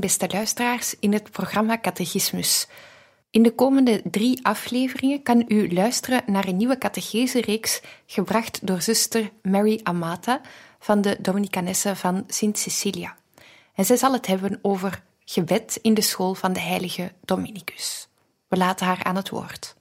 Beste 0.00 0.28
luisteraars, 0.28 0.94
in 1.00 1.12
het 1.12 1.30
programma 1.30 1.78
Catechismus. 1.80 2.66
In 3.30 3.42
de 3.42 3.54
komende 3.54 4.02
drie 4.04 4.46
afleveringen 4.46 5.22
kan 5.22 5.44
u 5.48 5.72
luisteren 5.72 6.22
naar 6.26 6.46
een 6.46 6.56
nieuwe 6.56 6.78
catechese-reeks 6.78 7.80
gebracht 8.06 8.66
door 8.66 8.82
zuster 8.82 9.30
Mary 9.42 9.80
Amata 9.82 10.40
van 10.78 11.00
de 11.00 11.16
Dominicanessen 11.20 11.96
van 11.96 12.24
Sint 12.26 12.58
Cecilia. 12.58 13.16
En 13.74 13.84
zij 13.84 13.96
zal 13.96 14.12
het 14.12 14.26
hebben 14.26 14.58
over 14.62 15.02
gebed 15.24 15.78
in 15.82 15.94
de 15.94 16.00
school 16.00 16.34
van 16.34 16.52
de 16.52 16.60
heilige 16.60 17.12
Dominicus. 17.24 18.08
We 18.48 18.56
laten 18.56 18.86
haar 18.86 19.04
aan 19.04 19.16
het 19.16 19.28
woord. 19.28 19.76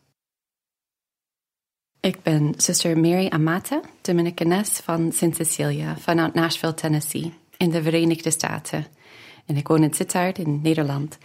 Ik 2.00 2.22
ben 2.24 2.54
zuster 2.58 3.00
Mary 3.00 3.28
Amata, 3.28 3.82
Dominicanes 4.02 4.70
van 4.70 5.12
Sint 5.12 5.36
Cecilia 5.36 5.98
vanuit 5.98 6.34
Nashville, 6.34 6.74
Tennessee, 6.74 7.34
in 7.58 7.70
de 7.70 7.84
Verenigde 7.84 8.32
Staten 8.32 8.88
en 9.46 9.58
ik 9.58 9.68
woon 9.68 9.84
in 9.84 9.94
Sittard 9.94 10.38
in 10.38 10.62
Nederland. 10.62 11.18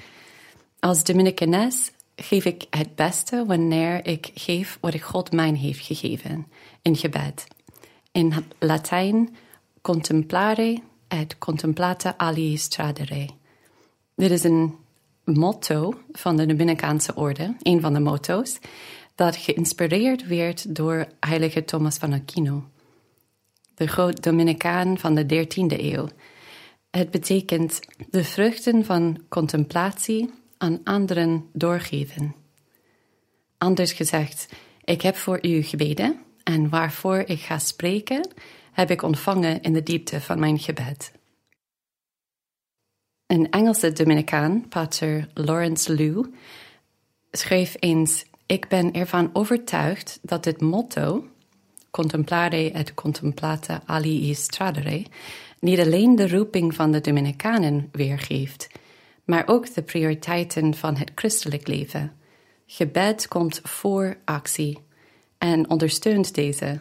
Als 0.80 1.04
Dominicanes 1.04 1.90
geef 2.16 2.44
ik 2.44 2.66
het 2.70 2.94
beste 2.94 3.44
wanneer 3.46 4.06
ik 4.06 4.30
geef 4.34 4.78
wat 4.80 5.00
God 5.00 5.32
mij 5.32 5.52
heeft 5.52 5.86
gegeven 5.86 6.46
in 6.82 6.96
gebed. 6.96 7.46
In 8.12 8.32
Latijn 8.58 9.36
contemplare 9.80 10.82
et 11.08 11.38
contemplata 11.38 12.14
ali 12.16 12.56
stradere. 12.56 13.28
Dit 14.14 14.30
is 14.30 14.44
een 14.44 14.74
motto 15.24 16.00
van 16.12 16.36
de 16.36 16.46
Dominicaanse 16.46 17.14
orde, 17.14 17.54
een 17.62 17.80
van 17.80 17.92
de 17.92 18.00
motto's, 18.00 18.58
dat 19.14 19.36
geïnspireerd 19.36 20.26
werd 20.26 20.74
door 20.74 21.06
heilige 21.20 21.64
Thomas 21.64 21.96
van 21.96 22.12
Aquino, 22.12 22.64
de 23.74 23.86
groot 23.86 24.22
Dominicaan 24.22 24.98
van 24.98 25.14
de 25.14 25.46
13e 25.46 25.80
eeuw 25.80 26.08
het 26.90 27.10
betekent 27.10 27.80
de 28.10 28.24
vruchten 28.24 28.84
van 28.84 29.24
contemplatie 29.28 30.30
aan 30.58 30.80
anderen 30.84 31.48
doorgeven. 31.52 32.34
Anders 33.58 33.92
gezegd, 33.92 34.48
ik 34.84 35.02
heb 35.02 35.16
voor 35.16 35.46
u 35.46 35.62
gebeden 35.62 36.22
en 36.42 36.68
waarvoor 36.68 37.18
ik 37.18 37.40
ga 37.40 37.58
spreken, 37.58 38.28
heb 38.72 38.90
ik 38.90 39.02
ontvangen 39.02 39.60
in 39.62 39.72
de 39.72 39.82
diepte 39.82 40.20
van 40.20 40.38
mijn 40.38 40.58
gebed. 40.58 41.12
Een 43.26 43.50
Engelse 43.50 43.92
Dominicaan, 43.92 44.68
pater 44.68 45.28
Lawrence 45.34 45.94
Lew, 45.94 46.24
schreef 47.30 47.76
eens: 47.78 48.24
Ik 48.46 48.68
ben 48.68 48.92
ervan 48.92 49.30
overtuigd 49.32 50.18
dat 50.22 50.44
het 50.44 50.60
motto 50.60 51.28
Contemplare 51.90 52.70
et 52.70 52.94
contemplata 52.94 53.82
alii 53.86 54.34
stradere 54.34 55.04
niet 55.60 55.78
alleen 55.78 56.16
de 56.16 56.28
roeping 56.28 56.74
van 56.74 56.92
de 56.92 57.00
Dominicanen 57.00 57.88
weergeeft, 57.92 58.68
maar 59.24 59.42
ook 59.46 59.74
de 59.74 59.82
prioriteiten 59.82 60.74
van 60.74 60.96
het 60.96 61.10
christelijk 61.14 61.66
leven. 61.66 62.12
Gebed 62.66 63.28
komt 63.28 63.60
voor 63.62 64.16
actie 64.24 64.78
en 65.38 65.70
ondersteunt 65.70 66.34
deze. 66.34 66.80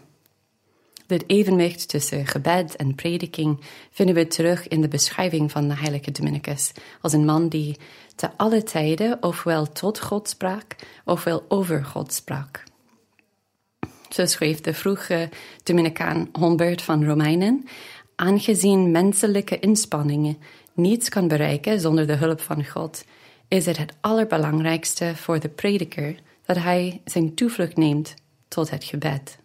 Dit 1.06 1.24
evenwicht 1.28 1.90
tussen 1.90 2.26
gebed 2.28 2.76
en 2.76 2.96
prediking 2.96 3.60
vinden 3.92 4.16
we 4.16 4.28
terug 4.28 4.68
in 4.68 4.82
de 4.82 4.88
beschrijving 4.88 5.52
van 5.52 5.68
de 5.68 5.76
heilige 5.76 6.12
Dominicus 6.12 6.72
als 7.02 7.14
een 7.14 7.26
man 7.26 7.48
die 7.48 7.78
te 8.16 8.30
alle 8.38 8.64
tijden 8.64 9.24
ofwel 9.24 9.72
tot 9.72 10.02
God 10.02 10.30
sprak, 10.30 10.76
ofwel 11.06 11.46
over 11.48 11.86
God 11.86 12.14
sprak. 12.14 12.64
Zo 14.10 14.26
schreef 14.26 14.62
de 14.62 14.74
vroege 14.74 15.30
Dominicaan 15.64 16.30
Humbert 16.40 16.82
van 16.82 17.06
Romeinen 17.06 17.68
Aangezien 18.20 18.92
menselijke 18.92 19.60
inspanningen 19.60 20.38
niets 20.74 21.10
kan 21.10 21.28
bereiken 21.28 21.80
zonder 21.80 22.08
de 22.08 22.16
hulp 22.16 22.42
van 22.42 22.66
God, 22.66 23.06
is 23.48 23.66
het 23.66 23.78
het 23.78 23.94
allerbelangrijkste 24.02 25.16
voor 25.16 25.40
de 25.40 25.50
prediker 25.50 26.16
dat 26.46 26.58
hij 26.58 27.02
zijn 27.06 27.34
toevlucht 27.36 27.78
neemt 27.78 28.14
tot 28.48 28.70
het 28.70 28.84
gebed. 28.84 29.38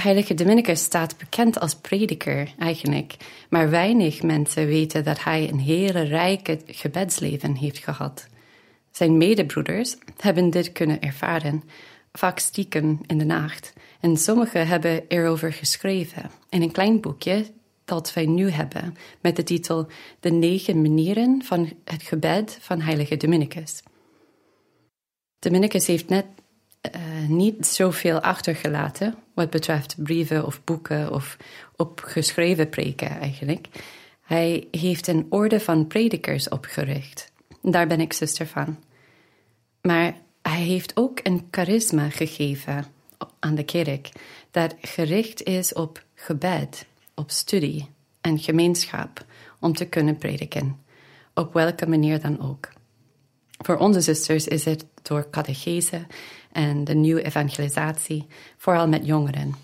Heilige 0.00 0.34
Dominicus 0.34 0.82
staat 0.82 1.18
bekend 1.18 1.60
als 1.60 1.74
prediker 1.74 2.54
eigenlijk, 2.58 3.16
maar 3.48 3.70
weinig 3.70 4.22
mensen 4.22 4.66
weten 4.66 5.04
dat 5.04 5.24
hij 5.24 5.48
een 5.48 5.60
hele 5.60 6.02
rijke 6.02 6.60
gebedsleven 6.66 7.54
heeft 7.54 7.78
gehad. 7.78 8.26
Zijn 8.90 9.16
medebroeders 9.16 9.96
hebben 10.16 10.50
dit 10.50 10.72
kunnen 10.72 11.00
ervaren, 11.00 11.62
vaak 12.12 12.38
stiekem 12.38 13.00
in 13.06 13.18
de 13.18 13.24
nacht, 13.24 13.72
en 14.00 14.16
sommigen 14.16 14.66
hebben 14.66 15.02
erover 15.08 15.52
geschreven 15.52 16.30
in 16.48 16.62
een 16.62 16.72
klein 16.72 17.00
boekje 17.00 17.46
dat 17.84 18.12
wij 18.12 18.26
nu 18.26 18.50
hebben 18.50 18.96
met 19.20 19.36
de 19.36 19.42
titel 19.42 19.86
De 20.20 20.30
negen 20.30 20.82
manieren 20.82 21.42
van 21.44 21.72
het 21.84 22.02
gebed 22.02 22.58
van 22.60 22.80
Heilige 22.80 23.16
Dominicus. 23.16 23.82
Dominicus 25.38 25.86
heeft 25.86 26.08
net 26.08 26.26
uh, 26.94 27.28
niet 27.28 27.66
zoveel 27.66 28.20
achtergelaten 28.20 29.14
wat 29.34 29.50
betreft 29.50 30.02
brieven 30.02 30.46
of 30.46 30.64
boeken 30.64 31.12
of 31.12 31.36
opgeschreven 31.76 32.68
preken 32.68 33.20
eigenlijk. 33.20 33.68
Hij 34.20 34.68
heeft 34.70 35.06
een 35.06 35.26
orde 35.28 35.60
van 35.60 35.86
predikers 35.86 36.48
opgericht. 36.48 37.32
Daar 37.62 37.86
ben 37.86 38.00
ik 38.00 38.12
zuster 38.12 38.46
van. 38.46 38.78
Maar 39.80 40.14
hij 40.50 40.62
heeft 40.62 40.96
ook 40.96 41.20
een 41.22 41.48
charisma 41.50 42.08
gegeven 42.08 42.84
aan 43.38 43.54
de 43.54 43.64
kerk 43.64 44.12
dat 44.50 44.74
gericht 44.80 45.42
is 45.42 45.72
op 45.72 46.04
gebed, 46.14 46.86
op 47.14 47.30
studie 47.30 47.88
en 48.20 48.38
gemeenschap 48.38 49.24
om 49.60 49.74
te 49.74 49.84
kunnen 49.84 50.16
prediken, 50.16 50.78
op 51.34 51.52
welke 51.52 51.86
manier 51.86 52.20
dan 52.20 52.40
ook. 52.40 52.68
Voor 53.58 53.76
onze 53.76 54.00
zusters 54.00 54.46
is 54.46 54.64
het 54.64 54.86
door 55.02 55.30
catechese 55.30 56.06
en 56.52 56.84
de 56.84 56.94
nieuwe 56.94 57.22
evangelisatie, 57.22 58.26
vooral 58.56 58.88
met 58.88 59.06
jongeren. 59.06 59.54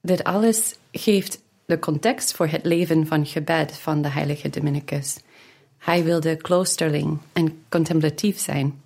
Dit 0.00 0.24
alles 0.24 0.76
geeft 0.92 1.42
de 1.66 1.78
context 1.78 2.32
voor 2.32 2.46
het 2.46 2.64
leven 2.64 3.06
van 3.06 3.26
gebed 3.26 3.72
van 3.72 4.02
de 4.02 4.08
heilige 4.08 4.50
Dominicus. 4.50 5.16
Hij 5.78 6.04
wilde 6.04 6.36
kloosterling 6.36 7.18
en 7.32 7.64
contemplatief 7.68 8.38
zijn 8.38 8.80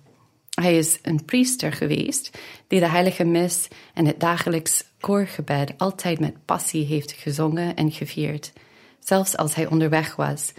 hij 0.61 0.77
is 0.77 0.99
een 1.01 1.25
priester 1.25 1.73
geweest 1.73 2.37
die 2.67 2.79
de 2.79 2.87
heilige 2.87 3.23
mis 3.23 3.67
en 3.93 4.05
het 4.05 4.19
dagelijks 4.19 4.83
koorgebed 4.99 5.73
altijd 5.77 6.19
met 6.19 6.45
passie 6.45 6.85
heeft 6.85 7.11
gezongen 7.11 7.75
en 7.75 7.91
gevierd, 7.91 8.53
zelfs 8.99 9.37
als 9.37 9.55
hij 9.55 9.67
onderweg 9.67 10.15
was 10.15 10.53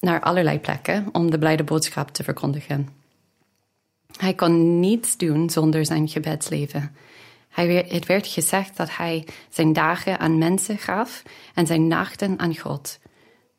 naar 0.00 0.20
allerlei 0.20 0.58
plekken 0.60 1.08
om 1.12 1.30
de 1.30 1.38
blijde 1.38 1.64
boodschap 1.64 2.10
te 2.10 2.22
verkondigen. 2.22 2.88
Hij 4.16 4.34
kon 4.34 4.80
niets 4.80 5.16
doen 5.16 5.50
zonder 5.50 5.86
zijn 5.86 6.08
gebedsleven. 6.08 6.96
Hij, 7.48 7.86
het 7.88 8.06
werd 8.06 8.26
gezegd 8.26 8.76
dat 8.76 8.96
hij 8.96 9.26
zijn 9.48 9.72
dagen 9.72 10.18
aan 10.18 10.38
mensen 10.38 10.78
gaf 10.78 11.22
en 11.54 11.66
zijn 11.66 11.86
nachten 11.86 12.38
aan 12.38 12.56
God. 12.56 12.98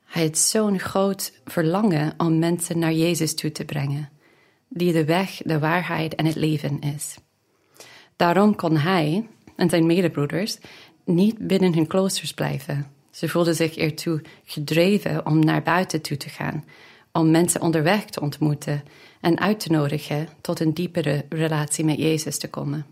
Hij 0.06 0.24
had 0.24 0.38
zo'n 0.38 0.80
groot 0.80 1.34
verlangen 1.46 2.14
om 2.18 2.40
mensen 2.40 2.80
naar 2.80 2.94
Jezus 2.94 3.36
toe 3.36 3.52
te 3.52 3.66
brengen 3.66 4.14
die 4.70 4.94
de 4.94 5.06
weg, 5.06 5.42
de 5.46 5.60
waarheid 5.60 6.16
en 6.16 6.26
het 6.26 6.36
leven 6.36 6.80
is. 6.80 7.18
Daarom 8.16 8.56
kon 8.56 8.78
hij 8.78 9.28
en 9.56 9.70
zijn 9.70 9.86
medebroeders 9.86 10.58
niet 11.06 11.48
binnen 11.48 11.74
hun 11.74 11.88
kloosters 11.88 12.34
blijven. 12.34 12.88
Ze 13.12 13.30
voelden 13.30 13.56
zich 13.56 13.78
ertoe 13.78 14.22
gedreven 14.44 15.26
om 15.26 15.40
naar 15.40 15.64
buiten 15.64 16.02
toe 16.02 16.18
te 16.18 16.30
gaan, 16.30 16.66
om 17.12 17.32
mensen 17.32 17.62
onderweg 17.62 18.06
te 18.06 18.22
ontmoeten 18.22 18.84
en 19.22 19.40
uit 19.40 19.60
te 19.60 19.72
nodigen 19.72 20.28
tot 20.42 20.60
een 20.60 20.74
diepere 20.74 21.26
relatie 21.30 21.86
met 21.86 21.98
Jezus 21.98 22.38
te 22.38 22.50
komen. 22.50 22.86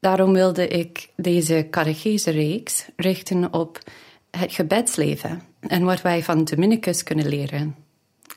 Daarom 0.00 0.32
wilde 0.32 0.68
ik 0.68 1.08
deze 1.16 1.66
catechese-reeks 1.70 2.88
richten 2.96 3.52
op 3.52 3.78
het 4.30 4.52
gebedsleven 4.52 5.42
en 5.60 5.84
wat 5.84 6.02
wij 6.02 6.22
van 6.22 6.44
Dominicus 6.44 7.02
kunnen 7.02 7.28
leren. 7.28 7.81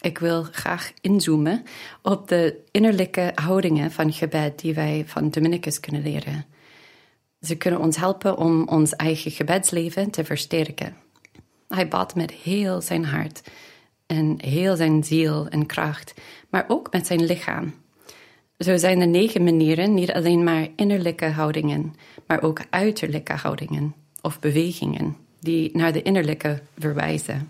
Ik 0.05 0.17
wil 0.17 0.43
graag 0.51 0.91
inzoomen 1.01 1.63
op 2.01 2.27
de 2.27 2.63
innerlijke 2.71 3.31
houdingen 3.35 3.91
van 3.91 4.13
gebed 4.13 4.59
die 4.59 4.73
wij 4.73 5.03
van 5.05 5.29
Dominicus 5.29 5.79
kunnen 5.79 6.01
leren. 6.01 6.45
Ze 7.41 7.55
kunnen 7.55 7.79
ons 7.79 7.97
helpen 7.97 8.37
om 8.37 8.67
ons 8.67 8.95
eigen 8.95 9.31
gebedsleven 9.31 10.09
te 10.09 10.23
versterken. 10.23 10.95
Hij 11.67 11.87
bad 11.87 12.15
met 12.15 12.31
heel 12.31 12.81
zijn 12.81 13.05
hart 13.05 13.41
en 14.05 14.35
heel 14.41 14.75
zijn 14.75 15.03
ziel 15.03 15.47
en 15.47 15.65
kracht, 15.65 16.13
maar 16.49 16.65
ook 16.67 16.91
met 16.91 17.07
zijn 17.07 17.25
lichaam. 17.25 17.73
Zo 18.57 18.77
zijn 18.77 18.99
de 18.99 19.05
negen 19.05 19.43
manieren 19.43 19.93
niet 19.93 20.11
alleen 20.11 20.43
maar 20.43 20.67
innerlijke 20.75 21.25
houdingen, 21.25 21.95
maar 22.27 22.41
ook 22.41 22.61
uiterlijke 22.69 23.33
houdingen 23.33 23.95
of 24.21 24.39
bewegingen 24.39 25.17
die 25.39 25.77
naar 25.77 25.93
de 25.93 26.01
innerlijke 26.01 26.61
verwijzen. 26.77 27.49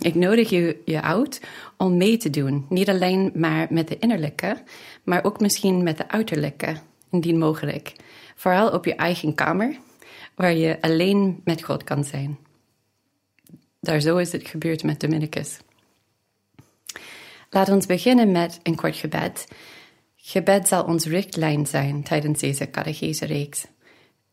Ik 0.00 0.14
nodig 0.14 0.50
je, 0.50 0.82
je 0.84 1.02
uit 1.02 1.40
om 1.76 1.96
mee 1.96 2.16
te 2.16 2.30
doen, 2.30 2.66
niet 2.68 2.88
alleen 2.88 3.30
maar 3.34 3.66
met 3.70 3.88
de 3.88 3.98
innerlijke, 3.98 4.62
maar 5.02 5.24
ook 5.24 5.40
misschien 5.40 5.82
met 5.82 5.96
de 5.96 6.08
uiterlijke, 6.08 6.76
indien 7.10 7.38
mogelijk. 7.38 7.92
Vooral 8.34 8.70
op 8.70 8.84
je 8.84 8.94
eigen 8.94 9.34
kamer, 9.34 9.76
waar 10.34 10.54
je 10.54 10.80
alleen 10.80 11.40
met 11.44 11.62
God 11.62 11.84
kan 11.84 12.04
zijn. 12.04 12.38
Daar 13.80 14.00
zo 14.00 14.16
is 14.16 14.32
het 14.32 14.48
gebeurd 14.48 14.82
met 14.82 15.00
Dominicus. 15.00 15.58
Laat 17.50 17.68
ons 17.68 17.86
beginnen 17.86 18.32
met 18.32 18.60
een 18.62 18.76
kort 18.76 18.96
gebed. 18.96 19.48
Gebed 20.16 20.68
zal 20.68 20.84
ons 20.84 21.06
richtlijn 21.06 21.66
zijn 21.66 22.02
tijdens 22.02 22.40
deze 22.40 22.70
catechese 22.70 23.26
reeks. 23.26 23.66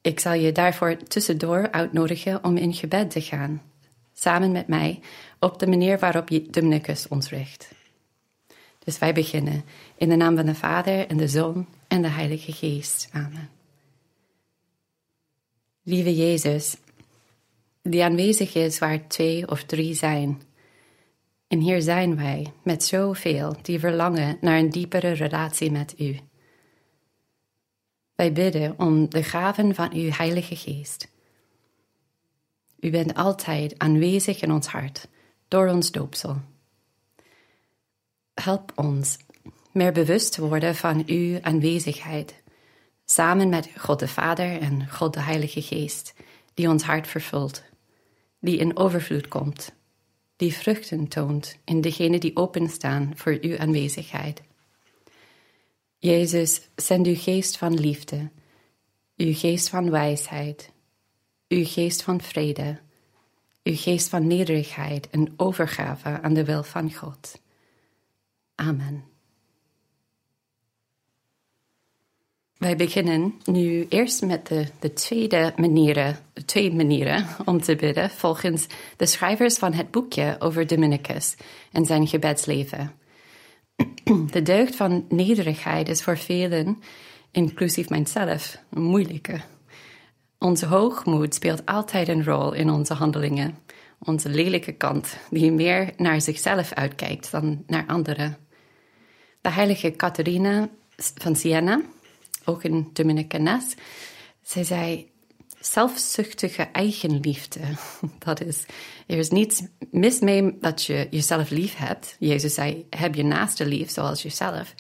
Ik 0.01 0.19
zal 0.19 0.33
je 0.33 0.51
daarvoor 0.51 0.97
tussendoor 0.97 1.71
uitnodigen 1.71 2.43
om 2.43 2.57
in 2.57 2.73
gebed 2.73 3.11
te 3.11 3.21
gaan, 3.21 3.61
samen 4.17 4.51
met 4.51 4.67
mij, 4.67 4.99
op 5.39 5.59
de 5.59 5.67
manier 5.67 5.99
waarop 5.99 6.29
Dominicus 6.49 7.07
ons 7.07 7.29
richt. 7.29 7.71
Dus 8.83 8.97
wij 8.99 9.13
beginnen 9.13 9.63
in 9.97 10.09
de 10.09 10.15
naam 10.15 10.35
van 10.35 10.45
de 10.45 10.55
Vader 10.55 11.07
en 11.07 11.17
de 11.17 11.27
Zoon 11.27 11.67
en 11.87 12.01
de 12.01 12.07
Heilige 12.07 12.51
Geest. 12.51 13.09
Amen. 13.11 13.49
Lieve 15.83 16.15
Jezus, 16.15 16.77
die 17.81 18.03
aanwezig 18.03 18.55
is 18.55 18.79
waar 18.79 19.07
twee 19.07 19.49
of 19.49 19.63
drie 19.63 19.93
zijn. 19.93 20.41
En 21.47 21.59
hier 21.59 21.81
zijn 21.81 22.15
wij 22.15 22.53
met 22.63 22.83
zoveel 22.83 23.55
die 23.61 23.79
verlangen 23.79 24.37
naar 24.41 24.57
een 24.57 24.69
diepere 24.69 25.11
relatie 25.11 25.71
met 25.71 25.99
U. 25.99 26.19
Wij 28.15 28.31
bidden 28.31 28.79
om 28.79 29.09
de 29.09 29.23
gaven 29.23 29.75
van 29.75 29.93
uw 29.93 30.09
Heilige 30.11 30.55
Geest. 30.55 31.13
U 32.85 32.89
bent 32.89 33.13
altijd 33.13 33.73
aanwezig 33.77 34.41
in 34.41 34.51
ons 34.51 34.67
hart 34.67 35.07
door 35.47 35.67
ons 35.67 35.91
doopsel. 35.91 36.41
Help 38.33 38.71
ons 38.75 39.17
meer 39.71 39.91
bewust 39.91 40.31
te 40.31 40.47
worden 40.47 40.75
van 40.75 41.03
uw 41.05 41.41
aanwezigheid, 41.41 42.35
samen 43.05 43.49
met 43.49 43.69
God 43.77 43.99
de 43.99 44.07
Vader 44.07 44.59
en 44.59 44.89
God 44.89 45.13
de 45.13 45.19
Heilige 45.19 45.61
Geest, 45.61 46.13
die 46.53 46.69
ons 46.69 46.83
hart 46.83 47.07
vervult, 47.07 47.63
die 48.39 48.57
in 48.57 48.77
overvloed 48.77 49.27
komt, 49.27 49.71
die 50.35 50.53
vruchten 50.53 51.07
toont 51.07 51.57
in 51.63 51.81
degenen 51.81 52.19
die 52.19 52.35
openstaan 52.35 53.11
voor 53.15 53.37
uw 53.41 53.57
aanwezigheid. 53.57 54.41
Jezus, 55.97 56.61
zend 56.75 57.07
uw 57.07 57.17
geest 57.17 57.57
van 57.57 57.79
liefde, 57.79 58.29
uw 59.17 59.33
geest 59.33 59.69
van 59.69 59.89
wijsheid, 59.89 60.73
uw 61.47 61.65
geest 61.65 62.03
van 62.03 62.21
vrede, 62.21 62.79
uw 63.63 63.75
geest 63.75 64.09
van 64.09 64.27
nederigheid 64.27 65.09
en 65.09 65.33
overgave 65.37 66.21
aan 66.21 66.33
de 66.33 66.45
wil 66.45 66.63
van 66.63 66.93
God. 66.93 67.39
Amen. 68.55 69.03
Wij 72.57 72.75
beginnen 72.75 73.33
nu 73.45 73.85
eerst 73.89 74.21
met 74.21 74.47
de, 74.47 74.67
de 74.79 74.93
tweede 74.93 75.53
manieren, 75.55 76.17
twee 76.45 76.73
manieren 76.73 77.27
om 77.45 77.61
te 77.61 77.75
bidden, 77.75 78.09
volgens 78.09 78.67
de 78.97 79.05
schrijvers 79.05 79.55
van 79.55 79.73
het 79.73 79.91
boekje 79.91 80.35
over 80.39 80.67
Dominicus 80.67 81.35
en 81.71 81.85
zijn 81.85 82.07
gebedsleven. 82.07 82.91
De 84.31 84.41
deugd 84.41 84.75
van 84.75 85.05
nederigheid 85.09 85.89
is 85.89 86.03
voor 86.03 86.17
velen, 86.17 86.81
inclusief 87.31 87.89
mijzelf, 87.89 88.57
een 88.69 88.83
moeilijke. 88.83 89.41
Onze 90.45 90.65
hoogmoed 90.65 91.33
speelt 91.33 91.65
altijd 91.65 92.07
een 92.07 92.23
rol 92.23 92.53
in 92.53 92.69
onze 92.69 92.93
handelingen. 92.93 93.57
Onze 93.99 94.29
lelijke 94.29 94.71
kant, 94.71 95.17
die 95.29 95.51
meer 95.51 95.93
naar 95.97 96.21
zichzelf 96.21 96.73
uitkijkt 96.73 97.31
dan 97.31 97.63
naar 97.67 97.83
anderen. 97.87 98.37
De 99.41 99.49
heilige 99.49 99.91
Catharina 99.91 100.69
van 100.97 101.35
Siena, 101.35 101.81
ook 102.43 102.63
een 102.63 102.89
Dominicanes, 102.93 103.75
zij 104.41 104.63
zei: 104.63 105.11
zelfzuchtige 105.59 106.63
eigenliefde. 106.63 107.61
Dat 108.25 108.41
is, 108.41 108.65
er 109.07 109.17
is 109.17 109.29
niets 109.29 109.63
mis 109.91 110.19
mee 110.19 110.57
dat 110.59 110.83
je 110.83 111.07
jezelf 111.09 111.49
lief 111.49 111.75
hebt. 111.75 112.15
Jezus 112.19 112.53
zei, 112.53 112.85
heb 112.89 113.15
je 113.15 113.23
naaste 113.23 113.65
lief 113.65 113.89
zoals 113.89 114.21
jezelf. 114.21 114.75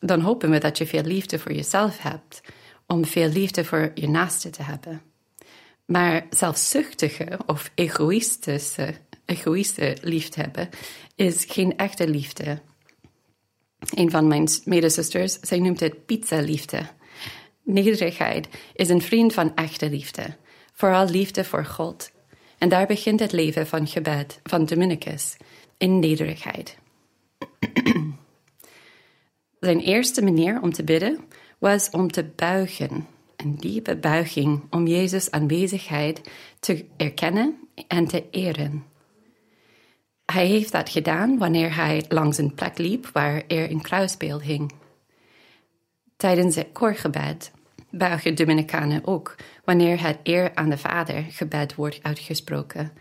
Dan 0.00 0.20
hopen 0.20 0.50
we 0.50 0.58
dat 0.58 0.78
je 0.78 0.86
veel 0.86 1.02
liefde 1.02 1.38
voor 1.38 1.52
jezelf 1.52 1.98
hebt, 1.98 2.40
om 2.88 3.04
veel 3.04 3.28
liefde 3.28 3.64
voor 3.64 3.90
je 3.94 4.08
naaste 4.08 4.50
te 4.50 4.62
hebben. 4.62 5.02
Maar 5.84 6.26
zelfzuchtige 6.30 7.38
of 7.46 7.70
egoïstische, 7.74 8.94
egoïste 9.24 9.96
liefde 10.00 10.40
hebben 10.40 10.68
is 11.14 11.44
geen 11.48 11.76
echte 11.76 12.08
liefde. 12.08 12.60
Een 13.94 14.10
van 14.10 14.26
mijn 14.26 14.48
medezusters, 14.64 15.38
zij 15.40 15.58
noemt 15.58 15.80
het 15.80 16.06
pizza-liefde. 16.06 16.86
Nederigheid 17.62 18.48
is 18.74 18.88
een 18.88 19.02
vriend 19.02 19.32
van 19.32 19.54
echte 19.54 19.90
liefde, 19.90 20.36
vooral 20.72 21.08
liefde 21.08 21.44
voor 21.44 21.64
God. 21.64 22.10
En 22.58 22.68
daar 22.68 22.86
begint 22.86 23.20
het 23.20 23.32
leven 23.32 23.66
van 23.66 23.86
gebed 23.86 24.40
van 24.42 24.64
Dominicus, 24.64 25.36
in 25.76 25.98
nederigheid. 25.98 26.78
Zijn 29.60 29.80
eerste 29.80 30.22
manier 30.22 30.60
om 30.62 30.72
te 30.72 30.84
bidden 30.84 31.24
was 31.58 31.90
om 31.90 32.10
te 32.10 32.24
buigen, 32.24 33.06
een 33.36 33.56
diepe 33.56 33.96
buiging 33.96 34.62
om 34.70 34.86
Jezus' 34.86 35.30
aanwezigheid 35.30 36.30
te 36.60 36.84
erkennen 36.96 37.68
en 37.88 38.06
te 38.06 38.24
eren. 38.30 38.84
Hij 40.24 40.46
heeft 40.46 40.72
dat 40.72 40.90
gedaan 40.90 41.38
wanneer 41.38 41.74
hij 41.74 42.04
langs 42.08 42.38
een 42.38 42.54
plek 42.54 42.78
liep 42.78 43.06
waar 43.12 43.42
er 43.46 43.70
een 43.70 43.80
kruisbeeld 43.80 44.42
hing. 44.42 44.72
Tijdens 46.16 46.56
het 46.56 46.68
koorgebed 46.72 47.52
buigen 47.90 48.34
Dominicanen 48.34 49.06
ook 49.06 49.34
wanneer 49.64 50.00
het 50.00 50.18
eer 50.22 50.54
aan 50.54 50.70
de 50.70 50.78
Vader 50.78 51.24
gebed 51.30 51.74
wordt 51.74 51.98
uitgesproken, 52.02 52.92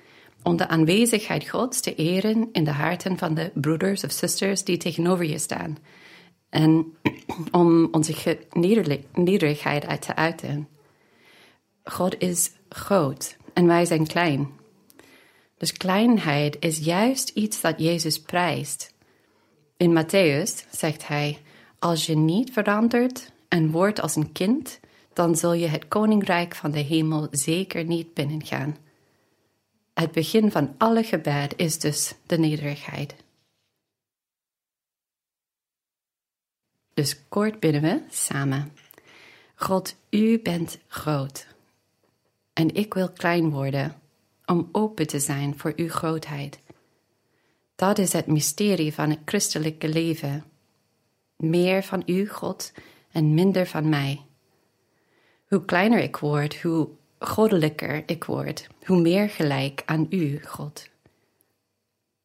om 0.44 0.58
de 0.58 0.68
aanwezigheid 0.68 1.50
Gods 1.50 1.82
te 1.82 1.96
eren 1.96 2.50
in 2.52 2.64
de 2.64 2.72
harten 2.72 3.18
van 3.18 3.34
de 3.34 3.52
broeders 3.54 4.04
of 4.04 4.12
zusters 4.12 4.64
die 4.64 4.78
tegenover 4.78 5.26
je 5.26 5.40
staan, 5.40 5.78
en 6.50 6.98
om 7.52 7.88
onze 7.92 8.38
nederigheid 9.14 9.86
uit 9.86 10.02
te 10.02 10.16
uiten. 10.16 10.68
God 11.84 12.22
is 12.22 12.52
groot 12.70 13.38
en 13.54 13.68
wij 13.68 13.86
zijn 13.86 14.08
klein. 14.08 14.50
Dus 15.58 15.74
kleinheid 15.74 16.58
is 16.60 16.78
juist 16.78 17.30
iets 17.30 17.62
dat 17.62 17.80
Jezus 17.80 18.22
prijst. 18.22 18.94
In 19.78 20.04
Matthäus 20.04 20.70
zegt 20.72 21.08
hij: 21.08 21.38
Als 21.80 22.06
je 22.06 22.16
niet 22.16 22.52
verandert 22.52 23.32
en 23.48 23.72
wordt 23.72 24.02
als 24.02 24.16
een 24.16 24.32
kind, 24.32 24.80
dan 25.14 25.36
zul 25.36 25.54
je 25.54 25.68
het 25.68 25.88
koninkrijk 25.88 26.56
van 26.56 26.72
de 26.72 26.80
hemel 26.80 27.28
zeker 27.32 27.84
niet 27.84 28.14
binnengaan. 28.14 28.78
Het 29.94 30.12
begin 30.12 30.52
van 30.52 30.76
alle 30.78 31.04
gebed 31.04 31.54
is 31.56 31.80
dus 31.80 32.14
de 32.26 32.38
nederigheid. 32.38 33.16
Dus 36.98 37.28
kort 37.30 37.60
bidden 37.60 37.82
we 37.82 38.02
samen. 38.10 38.74
God, 39.56 39.96
u 40.10 40.40
bent 40.42 40.80
groot. 40.88 41.48
En 42.54 42.76
ik 42.76 42.94
wil 42.94 43.12
klein 43.12 43.50
worden 43.50 43.96
om 44.46 44.70
open 44.72 45.08
te 45.08 45.20
zijn 45.20 45.58
voor 45.58 45.74
uw 45.76 45.90
grootheid. 45.90 46.60
Dat 47.76 47.98
is 47.98 48.14
het 48.14 48.28
mysterie 48.28 48.94
van 48.94 49.10
het 49.10 49.20
christelijke 49.26 49.90
leven. 49.90 50.44
Meer 51.36 51.84
van 51.84 52.04
u, 52.06 52.28
God, 52.28 52.72
en 53.12 53.34
minder 53.34 53.68
van 53.68 53.90
mij. 53.90 54.22
Hoe 55.48 55.66
kleiner 55.66 56.00
ik 56.00 56.18
word, 56.18 56.62
hoe 56.62 56.90
goddelijker 57.20 58.04
ik 58.06 58.24
word, 58.24 58.68
hoe 58.86 59.02
meer 59.02 59.30
gelijk 59.30 59.84
aan 59.86 60.08
u, 60.10 60.42
God. 60.46 60.90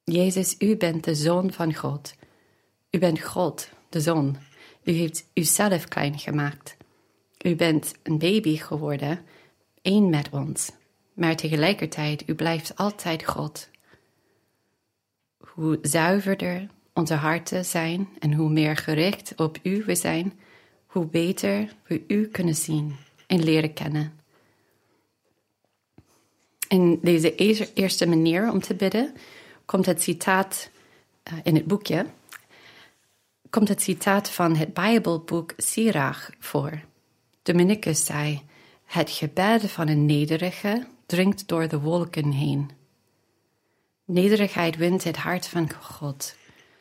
Jezus, 0.05 0.55
u 0.59 0.77
bent 0.77 1.05
de 1.05 1.15
Zoon 1.15 1.53
van 1.53 1.75
God. 1.75 2.15
U 2.91 2.99
bent 2.99 3.21
God, 3.21 3.69
de 3.89 4.01
Zoon. 4.01 4.51
U 4.85 4.93
heeft 4.93 5.25
uzelf 5.35 5.89
klein 5.89 6.19
gemaakt. 6.19 6.77
U 7.45 7.57
bent 7.57 7.95
een 8.03 8.19
baby 8.19 8.57
geworden, 8.57 9.21
één 9.83 10.11
met 10.11 10.29
ons. 10.31 10.71
Maar 11.13 11.37
tegelijkertijd, 11.37 12.29
u 12.29 12.35
blijft 12.35 12.77
altijd 12.77 13.25
God. 13.25 13.69
Hoe 15.39 15.79
zuiverder 15.83 16.67
onze 16.93 17.15
harten 17.15 17.65
zijn 17.65 18.09
en 18.19 18.33
hoe 18.33 18.51
meer 18.51 18.77
gericht 18.77 19.33
op 19.37 19.59
u 19.63 19.83
we 19.85 19.95
zijn, 19.95 20.33
hoe 20.87 21.07
beter 21.07 21.75
we 21.87 22.03
u 22.07 22.27
kunnen 22.27 22.55
zien 22.55 22.97
en 23.27 23.45
leren 23.45 23.73
kennen. 23.73 24.21
In 26.69 26.99
deze 27.03 27.35
eerste 27.75 28.07
manier 28.07 28.51
om 28.51 28.61
te 28.61 28.75
bidden 28.75 29.15
komt 29.65 29.87
het 29.87 30.03
citaat 30.03 30.71
uh, 31.33 31.39
in 31.43 31.55
het 31.55 31.67
boekje, 31.67 32.07
komt 33.53 33.69
het 33.69 33.83
citaat 33.83 34.31
van 34.31 34.57
het 34.57 34.75
Bijbelboek 34.75 35.53
Sirach 35.57 36.31
voor. 36.39 36.81
Dominicus 37.43 38.05
zei: 38.05 38.43
Het 38.85 39.11
gebed 39.11 39.71
van 39.71 39.89
een 39.89 40.07
nederige 40.07 40.87
dringt 41.07 41.49
door 41.49 41.69
de 41.69 41.81
wolken 41.81 42.31
heen. 42.31 42.71
Nederigheid 44.05 44.77
wint 44.77 45.05
het 45.05 45.17
hart 45.17 45.47
van 45.47 45.73
God. 45.81 46.37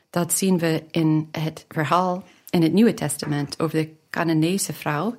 Dat 0.09 0.33
zien 0.33 0.57
we 0.57 0.83
in 0.91 1.27
het 1.31 1.65
verhaal 1.67 2.23
in 2.49 2.61
het 2.61 2.73
Nieuwe 2.73 2.93
Testament 2.93 3.59
over 3.59 3.77
de 3.77 3.93
Canaanese 4.09 4.73
vrouw 4.73 5.15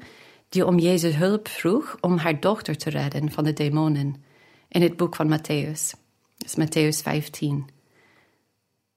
die 0.49 0.67
om 0.67 0.79
Jezus 0.79 1.15
hulp 1.15 1.49
vroeg 1.49 1.97
om 2.01 2.17
haar 2.17 2.41
dochter 2.41 2.77
te 2.77 2.91
redden 2.91 3.31
van 3.31 3.45
de 3.45 3.53
demonen 3.53 4.25
in 4.69 4.83
het 4.83 4.97
boek 4.97 5.17
van 5.17 5.39
Matthäus. 5.39 5.91
Dat 6.37 6.57
is 6.57 6.57
Matthäus 6.57 7.03
15. 7.03 7.72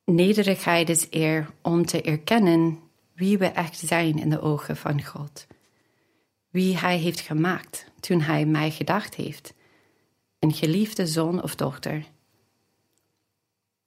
Nederigheid 0.06 0.90
is 0.90 1.08
eer 1.10 1.50
om 1.62 1.86
te 1.86 2.02
erkennen 2.02 2.80
wie 3.14 3.38
we 3.38 3.46
echt 3.46 3.78
zijn 3.78 4.20
in 4.20 4.30
de 4.30 4.42
ogen 4.42 4.78
van 4.78 5.04
God. 5.04 5.48
Wie 6.50 6.78
Hij 6.78 6.98
heeft 6.98 7.20
gemaakt 7.20 7.92
toen 8.00 8.22
Hij 8.22 8.46
mij 8.46 8.72
gedacht 8.72 9.16
heeft. 9.16 9.54
Een 10.40 10.54
geliefde 10.54 11.08
zoon 11.08 11.44
of 11.44 11.56
dochter. 11.56 12.06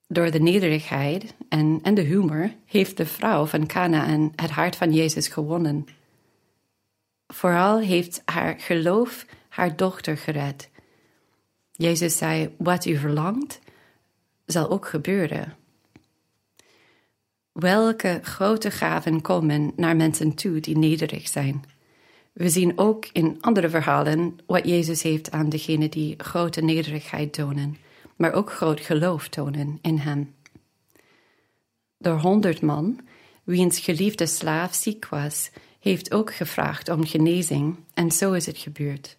Door 0.07 0.31
de 0.31 0.41
nederigheid 0.41 1.35
en, 1.49 1.81
en 1.83 1.95
de 1.95 2.03
humor 2.03 2.55
heeft 2.65 2.97
de 2.97 3.07
vrouw 3.07 3.47
van 3.47 3.67
Canaan 3.67 4.33
het 4.37 4.51
hart 4.51 4.77
van 4.77 4.93
Jezus 4.93 5.29
gewonnen. 5.29 5.87
Vooral 7.27 7.79
heeft 7.79 8.23
haar 8.25 8.61
geloof 8.61 9.27
haar 9.49 9.77
dochter 9.77 10.17
gered. 10.17 10.71
Jezus 11.73 12.17
zei: 12.17 12.55
Wat 12.57 12.85
u 12.85 12.97
verlangt, 12.97 13.59
zal 14.47 14.71
ook 14.71 14.87
gebeuren. 14.87 15.57
Welke 17.59 18.21
grote 18.23 18.71
gaven 18.71 19.21
komen 19.21 19.73
naar 19.77 19.97
mensen 19.97 20.35
toe 20.35 20.61
die 20.61 20.79
nederig 20.79 21.29
zijn? 21.29 21.65
We 22.33 22.49
zien 22.49 22.79
ook 22.79 23.09
in 23.12 23.37
andere 23.41 23.69
verhalen 23.69 24.38
wat 24.47 24.69
Jezus 24.69 25.03
heeft 25.03 25.31
aan 25.31 25.49
degenen 25.49 25.91
die 25.91 26.15
grote 26.19 26.61
nederigheid 26.61 27.33
tonen, 27.33 27.77
maar 28.17 28.33
ook 28.33 28.53
groot 28.53 28.81
geloof 28.81 29.29
tonen 29.29 29.79
in 29.83 29.99
Hem. 29.99 30.35
De 31.97 32.11
honderd 32.11 32.61
man, 32.61 33.00
wiens 33.45 33.79
geliefde 33.79 34.27
slaaf 34.27 34.75
ziek 34.75 35.09
was, 35.09 35.50
heeft 35.81 36.12
ook 36.12 36.35
gevraagd 36.35 36.88
om 36.88 37.07
genezing 37.07 37.77
en 37.95 38.11
zo 38.11 38.33
is 38.33 38.47
het 38.47 38.59
gebeurd. 38.59 39.17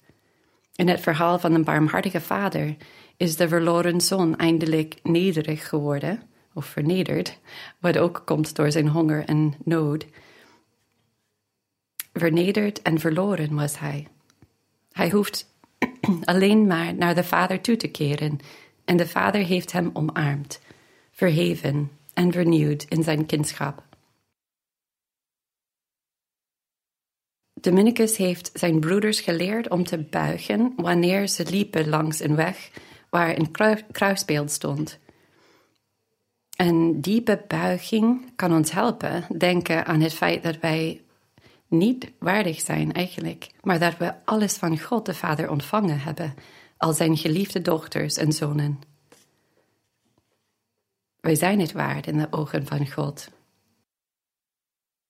In 0.76 0.88
het 0.88 1.00
verhaal 1.00 1.40
van 1.40 1.54
een 1.54 1.64
barmhartige 1.64 2.22
vader 2.22 2.76
is 3.18 3.36
de 3.36 3.48
verloren 3.48 4.02
zoon 4.02 4.38
eindelijk 4.38 4.96
nederig 5.04 5.70
geworden, 5.70 6.30
of 6.54 6.66
vernederd, 6.66 7.40
wat 7.80 7.98
ook 7.98 8.22
komt 8.26 8.56
door 8.56 8.72
zijn 8.72 8.88
honger 8.88 9.26
en 9.26 9.54
nood. 9.64 10.06
Vernederd 12.14 12.82
en 12.82 13.00
verloren 13.00 13.56
was 13.56 13.80
hij. 13.80 14.08
Hij 14.92 15.10
hoeft 15.10 15.54
alleen 16.24 16.68
maar 16.68 16.94
naar 16.94 17.16
de 17.16 17.24
vader 17.24 17.62
toe 17.62 17.76
te 17.76 17.88
keren 17.88 18.40
en 18.86 18.98
de 18.98 19.08
vader 19.08 19.46
heeft 19.46 19.72
hem 19.72 19.90
omarmd, 19.94 20.60
verheven 21.12 21.92
en 22.14 22.32
vernieuwd 22.32 22.84
in 22.84 23.04
zijn 23.04 23.26
kindschap. 23.26 23.84
Dominicus 27.62 28.18
heeft 28.18 28.52
zijn 28.54 28.80
broeders 28.80 29.20
geleerd 29.20 29.70
om 29.70 29.84
te 29.84 29.98
buigen 29.98 30.74
wanneer 30.76 31.28
ze 31.28 31.46
liepen 31.46 31.90
langs 31.90 32.20
een 32.20 32.36
weg 32.36 32.72
waar 33.10 33.38
een 33.38 33.52
kruisbeeld 33.92 34.52
stond. 34.52 35.00
Een 36.60 37.02
diepe 37.02 37.44
buiging 37.48 38.36
kan 38.36 38.54
ons 38.54 38.72
helpen 38.72 39.26
denken 39.38 39.86
aan 39.86 40.02
het 40.02 40.14
feit 40.14 40.44
dat 40.44 40.60
wij 40.60 41.02
niet 41.68 42.12
waardig 42.18 42.60
zijn 42.60 42.94
eigenlijk, 42.94 43.52
maar 43.62 43.80
dat 43.80 43.98
we 43.98 44.26
alles 44.26 44.58
van 44.58 44.80
God 44.80 45.06
de 45.06 45.14
Vader 45.14 45.50
ontvangen 45.50 46.00
hebben, 46.00 46.34
als 46.78 46.98
zijn 46.98 47.18
geliefde 47.18 47.62
dochters 47.62 48.18
en 48.18 48.32
zonen. 48.32 48.80
Wij 51.22 51.36
zijn 51.36 51.60
het 51.60 51.72
waard 51.72 52.08
in 52.08 52.18
de 52.18 52.28
ogen 52.30 52.66
van 52.66 52.92
God. 52.92 53.30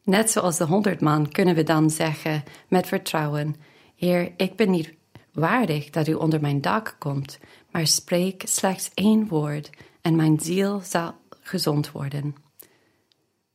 Net 0.04 0.32
zoals 0.32 0.58
de 0.58 0.66
honderd 0.66 1.02
man 1.02 1.32
kunnen 1.32 1.56
we 1.56 1.64
dan 1.64 1.90
zeggen 1.90 2.44
met 2.68 2.88
vertrouwen: 2.88 3.56
Heer, 3.96 4.34
ik 4.38 4.56
ben 4.56 4.70
niet 4.72 4.94
waardig 5.32 5.90
dat 5.90 6.08
u 6.08 6.14
onder 6.14 6.42
mijn 6.42 6.62
dak 6.62 6.96
komt, 7.00 7.40
maar 7.72 7.88
spreek 7.88 8.44
slechts 8.46 8.92
één 8.94 9.28
woord 9.28 9.70
en 10.02 10.16
mijn 10.16 10.40
ziel 10.40 10.80
zal 10.84 11.14
gezond 11.50 11.92
worden. 11.92 12.36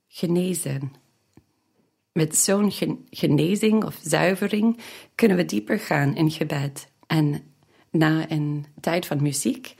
Genezen. 0.07 0.93
Met 2.13 2.37
zo'n 2.37 2.73
genezing 3.11 3.85
of 3.85 3.99
zuivering 4.03 4.79
kunnen 5.15 5.37
we 5.37 5.45
dieper 5.45 5.79
gaan 5.79 6.17
in 6.17 6.31
gebed. 6.31 6.89
En 7.07 7.55
na 7.91 8.31
een 8.31 8.67
tijd 8.81 9.07
van 9.07 9.23
muziek, 9.23 9.75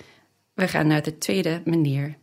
we 0.55 0.69
gaan 0.69 0.87
naar 0.87 1.03
de 1.03 1.19
tweede 1.19 1.63
manier. 1.65 2.17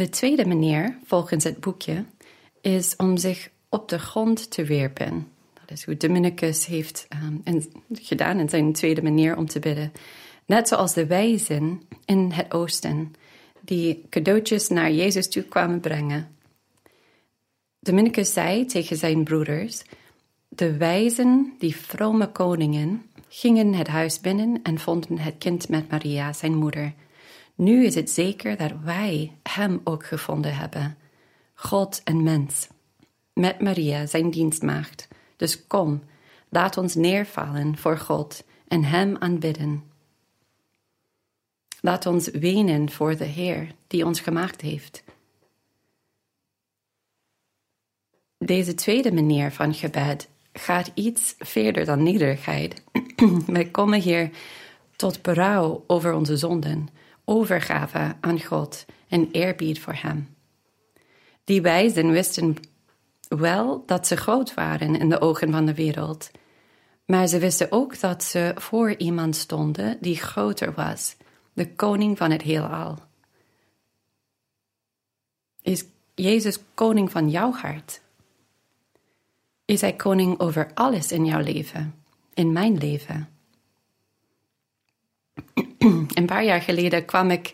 De 0.00 0.08
tweede 0.08 0.46
manier, 0.46 0.98
volgens 1.04 1.44
het 1.44 1.60
boekje, 1.60 2.04
is 2.60 2.96
om 2.96 3.16
zich 3.16 3.50
op 3.68 3.88
de 3.88 3.98
grond 3.98 4.50
te 4.50 4.64
werpen. 4.64 5.28
Dat 5.54 5.70
is 5.70 5.84
hoe 5.84 5.96
Dominicus 5.96 6.66
heeft 6.66 7.06
um, 7.24 7.42
gedaan 7.92 8.38
in 8.38 8.48
zijn 8.48 8.72
tweede 8.72 9.02
manier 9.02 9.36
om 9.36 9.46
te 9.46 9.58
bidden. 9.58 9.92
Net 10.46 10.68
zoals 10.68 10.94
de 10.94 11.06
wijzen 11.06 11.82
in 12.04 12.30
het 12.30 12.52
oosten, 12.52 13.14
die 13.60 14.04
cadeautjes 14.10 14.68
naar 14.68 14.92
Jezus 14.92 15.28
toe 15.28 15.42
kwamen 15.42 15.80
brengen. 15.80 16.36
Dominicus 17.80 18.32
zei 18.32 18.66
tegen 18.66 18.96
zijn 18.96 19.24
broeders: 19.24 19.82
De 20.48 20.76
wijzen, 20.76 21.54
die 21.58 21.76
vrome 21.76 22.32
koningen, 22.32 23.02
gingen 23.28 23.74
het 23.74 23.88
huis 23.88 24.20
binnen 24.20 24.60
en 24.62 24.78
vonden 24.78 25.18
het 25.18 25.34
kind 25.38 25.68
met 25.68 25.90
Maria, 25.90 26.32
zijn 26.32 26.54
moeder. 26.54 26.92
Nu 27.60 27.84
is 27.84 27.94
het 27.94 28.10
zeker 28.10 28.56
dat 28.56 28.72
wij 28.84 29.32
Hem 29.42 29.80
ook 29.84 30.06
gevonden 30.06 30.56
hebben, 30.56 30.98
God 31.54 32.00
en 32.04 32.22
mens, 32.22 32.68
met 33.32 33.60
Maria, 33.60 34.06
zijn 34.06 34.30
dienstmaagd. 34.30 35.08
Dus 35.36 35.66
kom, 35.66 36.02
laat 36.48 36.76
ons 36.76 36.94
neervallen 36.94 37.76
voor 37.76 37.98
God 37.98 38.44
en 38.68 38.84
Hem 38.84 39.16
aanbidden. 39.16 39.84
Laat 41.80 42.06
ons 42.06 42.28
wenen 42.30 42.90
voor 42.90 43.16
de 43.16 43.24
Heer 43.24 43.74
die 43.86 44.06
ons 44.06 44.20
gemaakt 44.20 44.60
heeft. 44.60 45.04
Deze 48.38 48.74
tweede 48.74 49.12
manier 49.12 49.52
van 49.52 49.74
gebed 49.74 50.28
gaat 50.52 50.90
iets 50.94 51.34
verder 51.38 51.84
dan 51.84 52.02
nederigheid. 52.02 52.82
Wij 53.46 53.70
komen 53.70 54.00
hier 54.00 54.30
tot 54.96 55.22
berouw 55.22 55.84
over 55.86 56.12
onze 56.12 56.36
zonden 56.36 56.99
overgave 57.24 58.16
aan 58.20 58.40
God 58.40 58.84
en 59.08 59.30
eerbied 59.30 59.80
voor 59.80 59.94
Hem. 59.94 60.36
Die 61.44 61.62
wijzen 61.62 62.10
wisten 62.10 62.56
wel 63.28 63.82
dat 63.86 64.06
ze 64.06 64.16
groot 64.16 64.54
waren 64.54 64.96
in 64.96 65.08
de 65.08 65.20
ogen 65.20 65.50
van 65.50 65.66
de 65.66 65.74
wereld, 65.74 66.30
maar 67.06 67.26
ze 67.26 67.38
wisten 67.38 67.72
ook 67.72 68.00
dat 68.00 68.24
ze 68.24 68.52
voor 68.56 68.94
iemand 68.96 69.36
stonden 69.36 69.98
die 70.00 70.16
groter 70.16 70.74
was, 70.74 71.16
de 71.52 71.74
koning 71.74 72.18
van 72.18 72.30
het 72.30 72.42
heelal. 72.42 72.98
Is 75.62 75.84
Jezus 76.14 76.58
koning 76.74 77.10
van 77.10 77.30
jouw 77.30 77.52
hart? 77.52 78.00
Is 79.64 79.80
Hij 79.80 79.96
koning 79.96 80.40
over 80.40 80.70
alles 80.74 81.12
in 81.12 81.24
jouw 81.24 81.40
leven, 81.40 81.94
in 82.34 82.52
mijn 82.52 82.78
leven? 82.78 83.28
een 86.14 86.26
paar 86.26 86.44
jaar 86.44 86.62
geleden 86.62 87.04
kwam 87.04 87.30
ik 87.30 87.52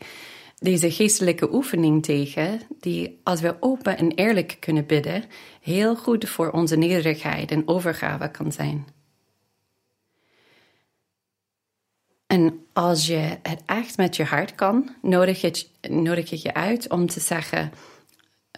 deze 0.58 0.90
geestelijke 0.90 1.54
oefening 1.54 2.02
tegen, 2.02 2.60
die 2.80 3.20
als 3.22 3.40
we 3.40 3.56
open 3.60 3.98
en 3.98 4.10
eerlijk 4.10 4.56
kunnen 4.60 4.86
bidden, 4.86 5.24
heel 5.60 5.96
goed 5.96 6.28
voor 6.28 6.50
onze 6.50 6.76
nederigheid 6.76 7.50
en 7.50 7.68
overgave 7.68 8.30
kan 8.30 8.52
zijn. 8.52 8.86
En 12.26 12.66
als 12.72 13.06
je 13.06 13.38
het 13.42 13.62
echt 13.66 13.96
met 13.96 14.16
je 14.16 14.24
hart 14.24 14.54
kan, 14.54 14.94
nodig, 15.02 15.42
ik 15.42 16.24
je 16.24 16.54
uit 16.54 16.90
om 16.90 17.06
te 17.06 17.20
zeggen 17.20 17.72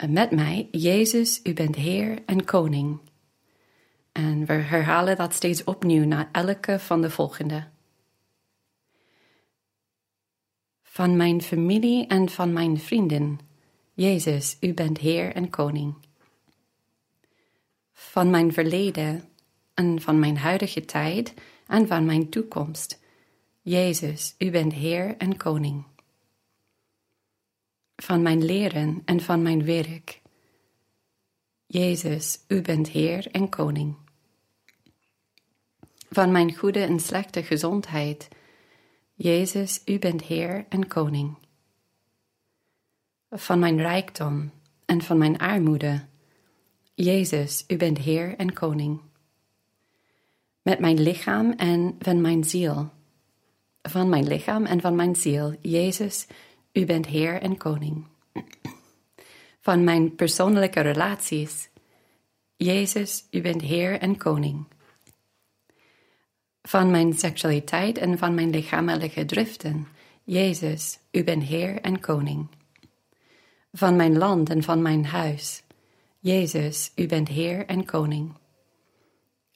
met 0.09 0.31
mij, 0.31 0.69
Jezus, 0.71 1.41
u 1.43 1.53
bent 1.53 1.77
Heer 1.77 2.19
en 2.27 2.45
Koning. 2.45 2.99
En 4.13 4.47
we 4.47 4.53
herhalen 4.53 5.17
dat 5.17 5.35
steeds 5.35 5.65
opnieuw 5.65 6.05
na 6.05 6.29
elke 6.33 6.79
van 6.79 7.01
de 7.01 7.11
volgende. 7.11 7.67
Van 10.99 11.17
mijn 11.17 11.43
familie 11.43 12.07
en 12.07 12.29
van 12.29 12.53
mijn 12.53 12.79
vrienden. 12.81 13.39
Jezus, 13.95 14.57
u 14.61 14.75
bent 14.75 14.99
Heer 14.99 15.35
en 15.35 15.51
Koning. 15.51 15.95
Van 17.93 18.31
mijn 18.31 18.53
verleden 18.53 19.29
en 19.75 20.01
van 20.01 20.19
mijn 20.19 20.37
huidige 20.37 20.85
tijd 20.85 21.35
en 21.67 21.87
van 21.87 22.05
mijn 22.05 22.29
toekomst. 22.29 23.01
Jezus, 23.63 24.35
u 24.39 24.51
bent 24.51 24.73
Heer 24.73 25.17
en 25.17 25.37
Koning. 25.37 25.85
Van 27.97 28.23
mijn 28.23 28.45
leren 28.45 29.03
en 29.05 29.21
van 29.21 29.43
mijn 29.43 29.65
werk. 29.65 30.21
Jezus, 31.67 32.41
u 32.49 32.63
bent 32.63 32.89
Heer 32.89 33.27
en 33.31 33.49
Koning. 33.49 33.97
Van 36.11 36.33
mijn 36.33 36.55
goede 36.55 36.81
en 36.81 37.01
slechte 37.01 37.43
gezondheid 37.43 38.29
Jezus, 39.21 39.83
u 39.85 39.99
bent 39.99 40.23
Heer 40.23 40.67
en 40.69 40.89
Koning. 40.89 41.37
Van 43.31 43.59
mijn 43.59 43.77
rijkdom 43.77 44.51
en 44.85 45.03
van 45.03 45.19
mijn 45.19 45.39
armoede. 45.39 46.05
Jezus, 46.95 47.65
u 47.69 47.77
bent 47.77 47.99
Heer 47.99 48.37
en 48.37 48.53
Koning. 48.53 49.01
Met 50.63 50.79
mijn 50.79 51.01
lichaam 51.01 51.53
en 51.53 51.97
van 51.99 52.21
mijn 52.21 52.45
ziel. 52.45 52.91
Van 53.83 54.09
mijn 54.09 54.27
lichaam 54.27 54.65
en 54.65 54.81
van 54.81 54.95
mijn 54.95 55.17
ziel. 55.17 55.55
Jezus, 55.61 56.27
u 56.73 56.85
bent 56.85 57.07
Heer 57.07 57.43
en 57.43 57.57
Koning. 57.57 58.07
Van 59.61 59.85
mijn 59.85 60.15
persoonlijke 60.15 60.81
relaties. 60.81 61.69
Jezus, 62.57 63.27
u 63.31 63.41
bent 63.41 63.61
Heer 63.63 64.01
en 64.01 64.17
Koning 64.17 64.67
van 66.69 66.91
mijn 66.91 67.13
seksualiteit 67.13 67.99
en 67.99 68.19
van 68.19 68.35
mijn 68.35 68.51
lichamelijke 68.51 69.25
driften. 69.25 69.89
Jezus, 70.25 70.99
u 71.11 71.25
bent 71.25 71.43
Heer 71.43 71.81
en 71.81 72.01
Koning. 72.01 72.49
Van 73.73 73.97
mijn 73.97 74.19
land 74.19 74.51
en 74.51 74.63
van 74.63 74.83
mijn 74.83 75.05
huis. 75.07 75.63
Jezus, 76.19 76.93
u 76.95 77.07
bent 77.07 77.29
Heer 77.29 77.67
en 77.67 77.85
Koning. 77.85 78.33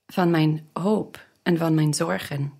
Van 0.06 0.30
mijn 0.30 0.68
hoop 0.72 1.26
en 1.42 1.56
van 1.56 1.74
mijn 1.74 1.94
zorgen. 1.94 2.52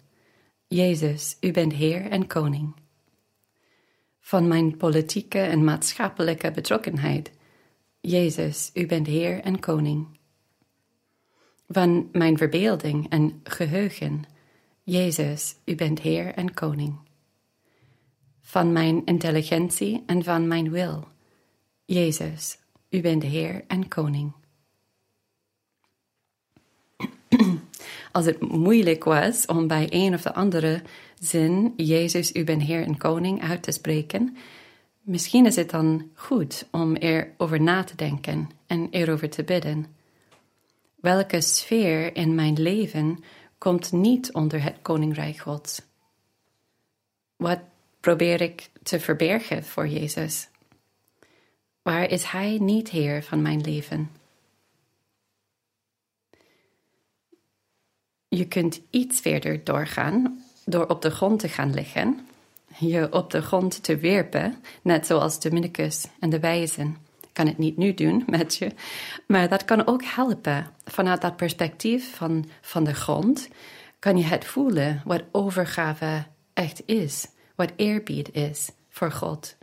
Jezus, 0.66 1.36
u 1.40 1.50
bent 1.50 1.72
Heer 1.72 2.10
en 2.10 2.26
Koning. 2.26 2.74
Van 4.20 4.48
mijn 4.48 4.76
politieke 4.76 5.40
en 5.40 5.64
maatschappelijke 5.64 6.50
betrokkenheid. 6.50 7.32
Jezus, 8.00 8.70
u 8.74 8.86
bent 8.86 9.06
Heer 9.06 9.40
en 9.40 9.60
Koning. 9.60 10.18
Van 11.68 12.08
mijn 12.12 12.36
verbeelding 12.36 13.08
en 13.08 13.40
geheugen. 13.44 14.24
Jezus, 14.84 15.56
u 15.64 15.74
bent 15.74 16.00
Heer 16.00 16.34
en 16.34 16.54
Koning. 16.54 16.98
Van 18.40 18.72
mijn 18.72 19.04
intelligentie 19.04 20.02
en 20.06 20.24
van 20.24 20.48
mijn 20.48 20.70
wil. 20.70 21.08
Jezus, 21.84 22.58
u 22.90 23.00
bent 23.00 23.22
Heer 23.22 23.64
en 23.66 23.88
Koning. 23.88 24.32
Als 28.12 28.24
het 28.24 28.40
moeilijk 28.40 29.04
was 29.04 29.46
om 29.46 29.66
bij 29.66 29.86
een 29.90 30.14
of 30.14 30.22
de 30.22 30.34
andere 30.34 30.82
zin 31.18 31.72
Jezus, 31.76 32.34
u 32.34 32.44
bent 32.44 32.62
Heer 32.62 32.82
en 32.82 32.96
Koning 32.96 33.42
uit 33.42 33.62
te 33.62 33.72
spreken, 33.72 34.36
misschien 35.00 35.46
is 35.46 35.56
het 35.56 35.70
dan 35.70 36.10
goed 36.14 36.68
om 36.70 36.94
erover 36.94 37.60
na 37.60 37.84
te 37.84 37.96
denken 37.96 38.50
en 38.66 38.88
erover 38.90 39.30
te 39.30 39.44
bidden. 39.44 39.86
Welke 41.00 41.40
sfeer 41.40 42.16
in 42.16 42.34
mijn 42.34 42.62
leven 42.62 43.18
komt 43.62 43.92
niet 43.92 44.32
onder 44.32 44.62
het 44.62 44.76
koninkrijk 44.82 45.38
Gods. 45.38 45.82
Wat 47.36 47.58
probeer 48.00 48.40
ik 48.40 48.70
te 48.82 49.00
verbergen 49.00 49.64
voor 49.64 49.88
Jezus? 49.88 50.48
Waar 51.82 52.10
is 52.10 52.24
Hij 52.24 52.58
niet 52.60 52.88
Heer 52.88 53.22
van 53.22 53.42
mijn 53.42 53.60
leven? 53.60 54.10
Je 58.28 58.48
kunt 58.48 58.80
iets 58.90 59.20
verder 59.20 59.64
doorgaan 59.64 60.44
door 60.64 60.86
op 60.86 61.02
de 61.02 61.10
grond 61.10 61.40
te 61.40 61.48
gaan 61.48 61.74
liggen, 61.74 62.26
je 62.78 63.12
op 63.12 63.30
de 63.30 63.42
grond 63.42 63.82
te 63.82 63.96
werpen, 63.96 64.62
net 64.82 65.06
zoals 65.06 65.40
Dominicus 65.40 66.06
en 66.20 66.30
de 66.30 66.40
wijzen 66.40 66.96
kan 67.32 67.46
het 67.46 67.58
niet 67.58 67.76
nu 67.76 67.94
doen 67.94 68.22
met 68.26 68.56
je. 68.56 68.70
Maar 69.26 69.48
dat 69.48 69.64
kan 69.64 69.86
ook 69.86 70.04
helpen. 70.04 70.66
Vanuit 70.84 71.20
dat 71.20 71.36
perspectief 71.36 72.16
van, 72.16 72.48
van 72.60 72.84
de 72.84 72.94
grond 72.94 73.48
kan 73.98 74.16
je 74.16 74.24
het 74.24 74.44
voelen 74.44 75.02
wat 75.04 75.22
overgave 75.32 76.24
echt 76.52 76.82
is. 76.86 77.28
wat 77.54 77.72
eerbied 77.76 78.34
is 78.34 78.70
voor 78.88 79.12
God. 79.12 79.56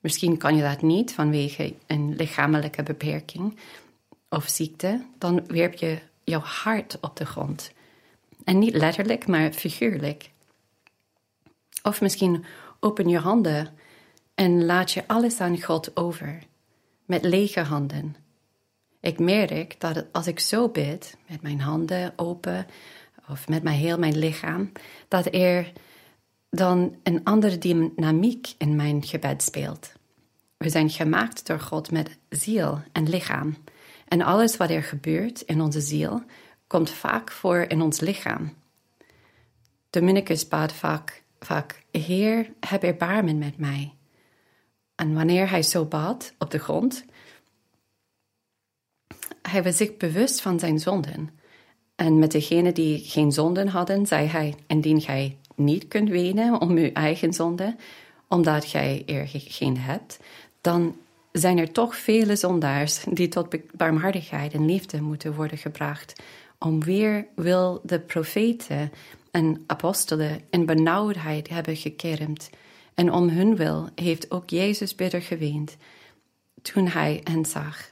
Misschien 0.00 0.36
kan 0.36 0.56
je 0.56 0.62
dat 0.62 0.82
niet 0.82 1.12
vanwege 1.12 1.74
een 1.86 2.16
lichamelijke 2.16 2.82
beperking 2.82 3.58
of 4.28 4.48
ziekte, 4.48 5.04
dan 5.18 5.44
werp 5.46 5.74
je 5.74 5.98
jouw 6.24 6.40
hart 6.40 6.98
op 7.00 7.16
de 7.16 7.26
grond. 7.26 7.72
En 8.44 8.58
niet 8.58 8.74
letterlijk, 8.74 9.26
maar 9.26 9.52
figuurlijk. 9.52 10.30
Of 11.82 12.00
misschien 12.00 12.44
open 12.80 13.08
je 13.08 13.18
handen 13.18 13.68
en 14.34 14.64
laat 14.64 14.92
je 14.92 15.06
alles 15.06 15.40
aan 15.40 15.62
God 15.62 15.96
over, 15.96 16.42
met 17.12 17.24
lege 17.24 17.60
handen. 17.60 18.16
Ik 19.00 19.18
merk 19.18 19.80
dat 19.80 20.04
als 20.12 20.26
ik 20.26 20.40
zo 20.40 20.68
bid, 20.68 21.16
met 21.28 21.42
mijn 21.42 21.60
handen 21.60 22.12
open 22.16 22.66
of 23.28 23.48
met 23.48 23.62
mijn 23.62 23.78
heel 23.78 23.98
mijn 23.98 24.18
lichaam, 24.18 24.72
dat 25.08 25.34
er 25.34 25.72
dan 26.50 26.96
een 27.02 27.24
andere 27.24 27.58
dynamiek 27.58 28.54
in 28.58 28.76
mijn 28.76 29.02
gebed 29.02 29.42
speelt. 29.42 29.92
We 30.56 30.68
zijn 30.68 30.90
gemaakt 30.90 31.46
door 31.46 31.60
God 31.60 31.90
met 31.90 32.18
ziel 32.28 32.80
en 32.92 33.08
lichaam. 33.08 33.56
En 34.08 34.22
alles 34.22 34.56
wat 34.56 34.70
er 34.70 34.82
gebeurt 34.82 35.40
in 35.40 35.60
onze 35.60 35.80
ziel 35.80 36.22
komt 36.66 36.90
vaak 36.90 37.30
voor 37.30 37.58
in 37.68 37.80
ons 37.80 38.00
lichaam. 38.00 38.54
Dominicus 39.90 40.48
bad 40.48 40.72
vaak, 40.72 41.22
vaak: 41.40 41.82
Heer, 41.90 42.52
heb 42.60 42.82
erbarmen 42.82 43.38
met 43.38 43.58
mij. 43.58 43.92
En 45.02 45.14
wanneer 45.14 45.50
hij 45.50 45.62
zo 45.62 45.84
bad 45.84 46.34
op 46.38 46.50
de 46.50 46.58
grond, 46.58 47.04
hij 49.42 49.62
was 49.62 49.76
zich 49.76 49.96
bewust 49.96 50.40
van 50.40 50.58
zijn 50.58 50.78
zonden. 50.78 51.30
En 51.94 52.18
met 52.18 52.32
degenen 52.32 52.74
die 52.74 52.98
geen 52.98 53.32
zonden 53.32 53.68
hadden, 53.68 54.06
zei 54.06 54.26
hij: 54.26 54.54
Indien 54.66 55.00
gij 55.00 55.38
niet 55.54 55.88
kunt 55.88 56.08
wenen 56.08 56.60
om 56.60 56.76
uw 56.76 56.92
eigen 56.92 57.32
zonde, 57.32 57.76
omdat 58.28 58.64
gij 58.64 59.02
er 59.06 59.28
geen 59.32 59.78
hebt, 59.78 60.18
dan 60.60 60.96
zijn 61.32 61.58
er 61.58 61.72
toch 61.72 61.96
vele 61.96 62.36
zondaars 62.36 63.04
die 63.10 63.28
tot 63.28 63.76
barmhartigheid 63.76 64.52
en 64.52 64.66
liefde 64.66 65.00
moeten 65.00 65.34
worden 65.34 65.58
gebracht. 65.58 66.22
Om 66.58 66.84
weer 66.84 67.26
wil 67.34 67.80
de 67.84 68.00
profeten 68.00 68.92
en 69.30 69.62
apostelen 69.66 70.40
in 70.50 70.66
benauwdheid 70.66 71.48
hebben 71.48 71.76
gekermd. 71.76 72.50
En 72.94 73.12
om 73.12 73.28
hun 73.28 73.56
wil 73.56 73.88
heeft 73.94 74.30
ook 74.30 74.50
Jezus 74.50 74.94
bitter 74.94 75.22
geweend 75.22 75.76
toen 76.62 76.86
hij 76.86 77.20
hen 77.24 77.44
zag. 77.44 77.88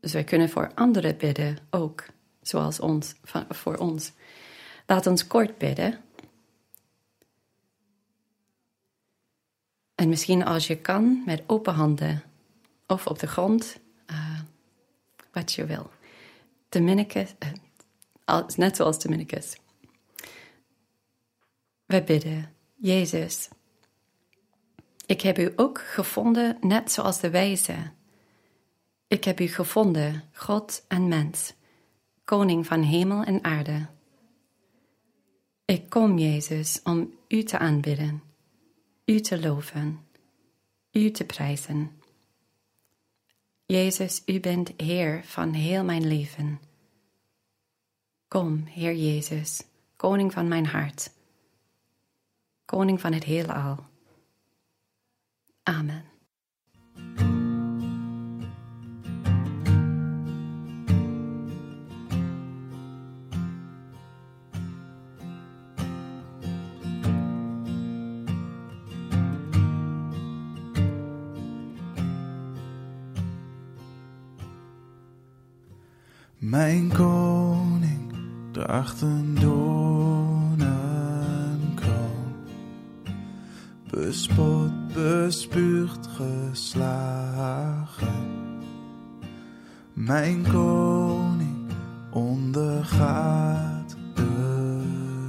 Dus 0.00 0.12
wij 0.12 0.24
kunnen 0.24 0.50
voor 0.50 0.72
anderen 0.74 1.16
bidden 1.16 1.58
ook, 1.70 2.06
zoals 2.42 2.80
ons, 2.80 3.14
voor 3.48 3.76
ons. 3.76 4.12
Laat 4.86 5.06
ons 5.06 5.26
kort 5.26 5.58
bidden. 5.58 6.00
En 9.94 10.08
misschien 10.08 10.44
als 10.44 10.66
je 10.66 10.76
kan, 10.76 11.22
met 11.24 11.42
open 11.46 11.74
handen 11.74 12.22
of 12.86 13.06
op 13.06 13.18
de 13.18 13.26
grond, 13.26 13.80
uh, 14.10 14.40
wat 15.32 15.52
je 15.52 15.64
wil. 15.64 15.90
Dominicus, 16.68 17.34
uh, 18.26 18.48
net 18.56 18.76
zoals 18.76 18.98
Dominicus. 18.98 19.56
We 21.86 22.02
bidden, 22.02 22.54
Jezus, 22.74 23.48
ik 25.06 25.20
heb 25.20 25.38
u 25.38 25.52
ook 25.56 25.80
gevonden, 25.80 26.56
net 26.60 26.92
zoals 26.92 27.20
de 27.20 27.30
wijze. 27.30 27.90
Ik 29.08 29.24
heb 29.24 29.40
u 29.40 29.46
gevonden, 29.46 30.22
God 30.32 30.84
en 30.88 31.08
mens, 31.08 31.54
koning 32.24 32.66
van 32.66 32.82
hemel 32.82 33.22
en 33.22 33.44
aarde. 33.44 33.86
Ik 35.64 35.90
kom, 35.90 36.18
Jezus, 36.18 36.80
om 36.82 37.14
u 37.28 37.42
te 37.42 37.58
aanbidden, 37.58 38.22
u 39.04 39.20
te 39.20 39.40
loven, 39.40 40.00
u 40.92 41.10
te 41.10 41.24
prijzen. 41.24 42.02
Jezus, 43.66 44.22
u 44.26 44.40
bent 44.40 44.72
Heer 44.76 45.24
van 45.24 45.52
heel 45.52 45.84
mijn 45.84 46.06
leven. 46.06 46.60
Kom, 48.28 48.64
Heer 48.64 48.94
Jezus, 48.94 49.64
koning 49.96 50.32
van 50.32 50.48
mijn 50.48 50.66
hart, 50.66 51.10
koning 52.74 53.00
van 53.00 53.12
het 53.12 53.24
heelal. 53.24 53.76
Amen. 55.62 56.04
Mijn 76.38 76.92
koning 76.92 78.12
draagt 78.52 79.00
een 79.00 79.38
bespot, 84.04 84.92
bespuugd, 84.92 86.08
geslagen. 86.16 87.32
Mijn 89.92 90.46
koning 90.52 91.70
ondergaat 92.10 93.96
de 94.14 94.82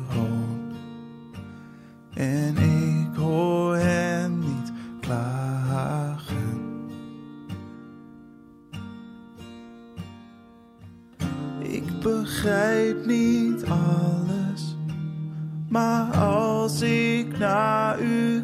hoon 0.07 0.73
en 2.13 2.57
ik 2.57 3.15
hoor 3.15 3.75
hem 3.75 4.39
niet 4.39 4.71
klagen. 4.99 6.61
Ik 11.59 11.99
begrijp 11.99 13.05
niet 13.05 13.65
alles, 13.65 14.77
maar 15.69 16.15
als 16.17 16.81
ik 16.81 17.37
naar 17.37 18.01
u 18.01 18.43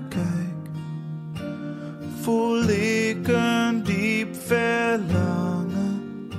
voel 2.22 2.70
ik 2.70 3.28
een 3.28 3.84
diep 3.84 4.36
verlangen 4.36 6.30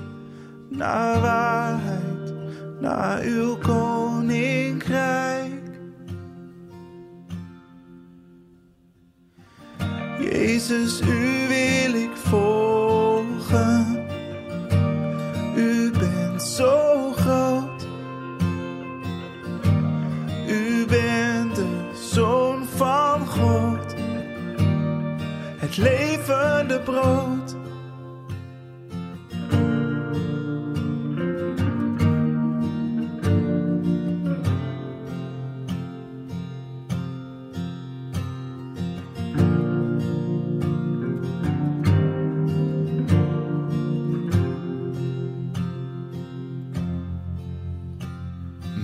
naar 0.69 1.21
waarheid, 1.21 2.33
naar 2.81 3.21
uw 3.23 3.57
koninkrijk. 3.57 5.51
Jezus, 10.21 11.01
u 11.01 11.49
wil 11.49 12.02
Het 25.73 25.81
levende 25.81 26.81
brood. 26.81 27.57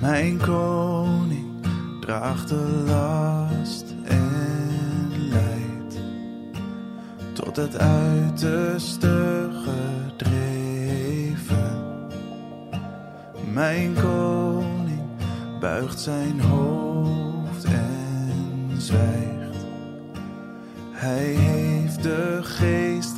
Mijn 0.00 0.38
koning 0.38 1.66
draagt 2.00 2.48
de 2.48 2.84
last 2.86 3.37
tot 7.44 7.56
het 7.56 7.78
uiterste 7.78 9.48
gedreven. 9.64 10.56
Mijn 13.52 13.94
koning 13.94 15.02
buigt 15.60 16.00
zijn 16.00 16.40
hoofd 16.40 17.64
en 17.64 18.70
zwijgt. 18.78 19.66
Hij 20.90 21.24
heeft 21.24 22.02
de 22.02 22.38
geest 22.42 23.17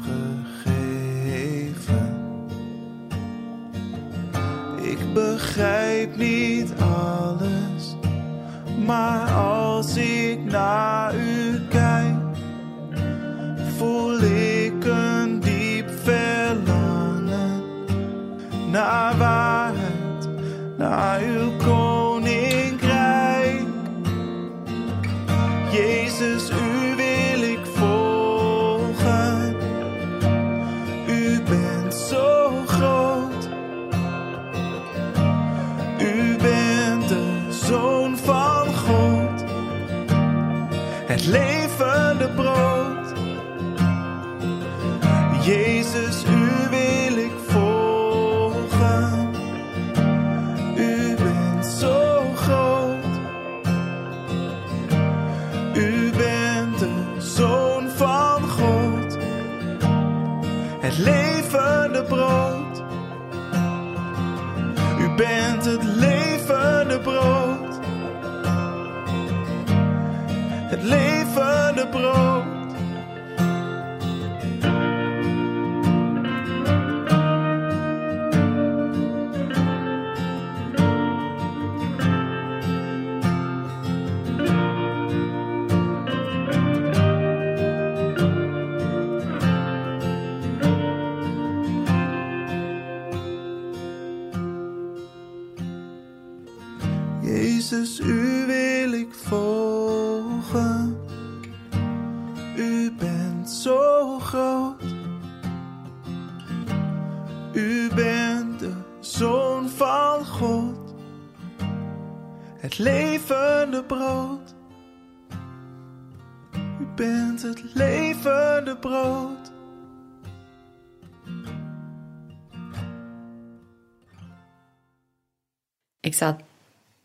Ik 126.10 126.16
zal 126.16 126.36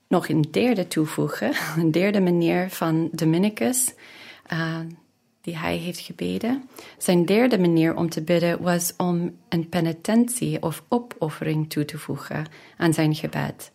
nog 0.07 0.29
een 0.29 0.41
derde 0.51 0.87
toevoegen, 0.87 1.53
een 1.77 1.91
derde 1.91 2.21
manier 2.21 2.69
van 2.69 3.09
Dominicus, 3.11 3.93
uh, 4.53 4.79
die 5.41 5.57
hij 5.57 5.77
heeft 5.77 5.99
gebeden. 5.99 6.69
Zijn 6.97 7.25
derde 7.25 7.59
manier 7.59 7.95
om 7.95 8.09
te 8.09 8.21
bidden 8.21 8.61
was 8.61 8.93
om 8.97 9.35
een 9.49 9.69
penitentie 9.69 10.61
of 10.61 10.83
opoffering 10.87 11.69
toe 11.69 11.85
te 11.85 11.97
voegen 11.97 12.45
aan 12.77 12.93
zijn 12.93 13.15
gebed. 13.15 13.71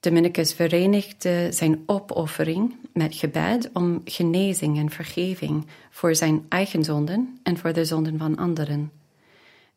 Dominicus 0.00 0.52
verenigde 0.52 1.48
zijn 1.52 1.82
opoffering 1.86 2.76
met 2.92 3.14
gebed 3.14 3.70
om 3.72 4.00
genezing 4.04 4.78
en 4.78 4.90
vergeving 4.90 5.66
voor 5.90 6.14
zijn 6.14 6.46
eigen 6.48 6.84
zonden 6.84 7.38
en 7.42 7.58
voor 7.58 7.72
de 7.72 7.84
zonden 7.84 8.18
van 8.18 8.36
anderen. 8.36 8.92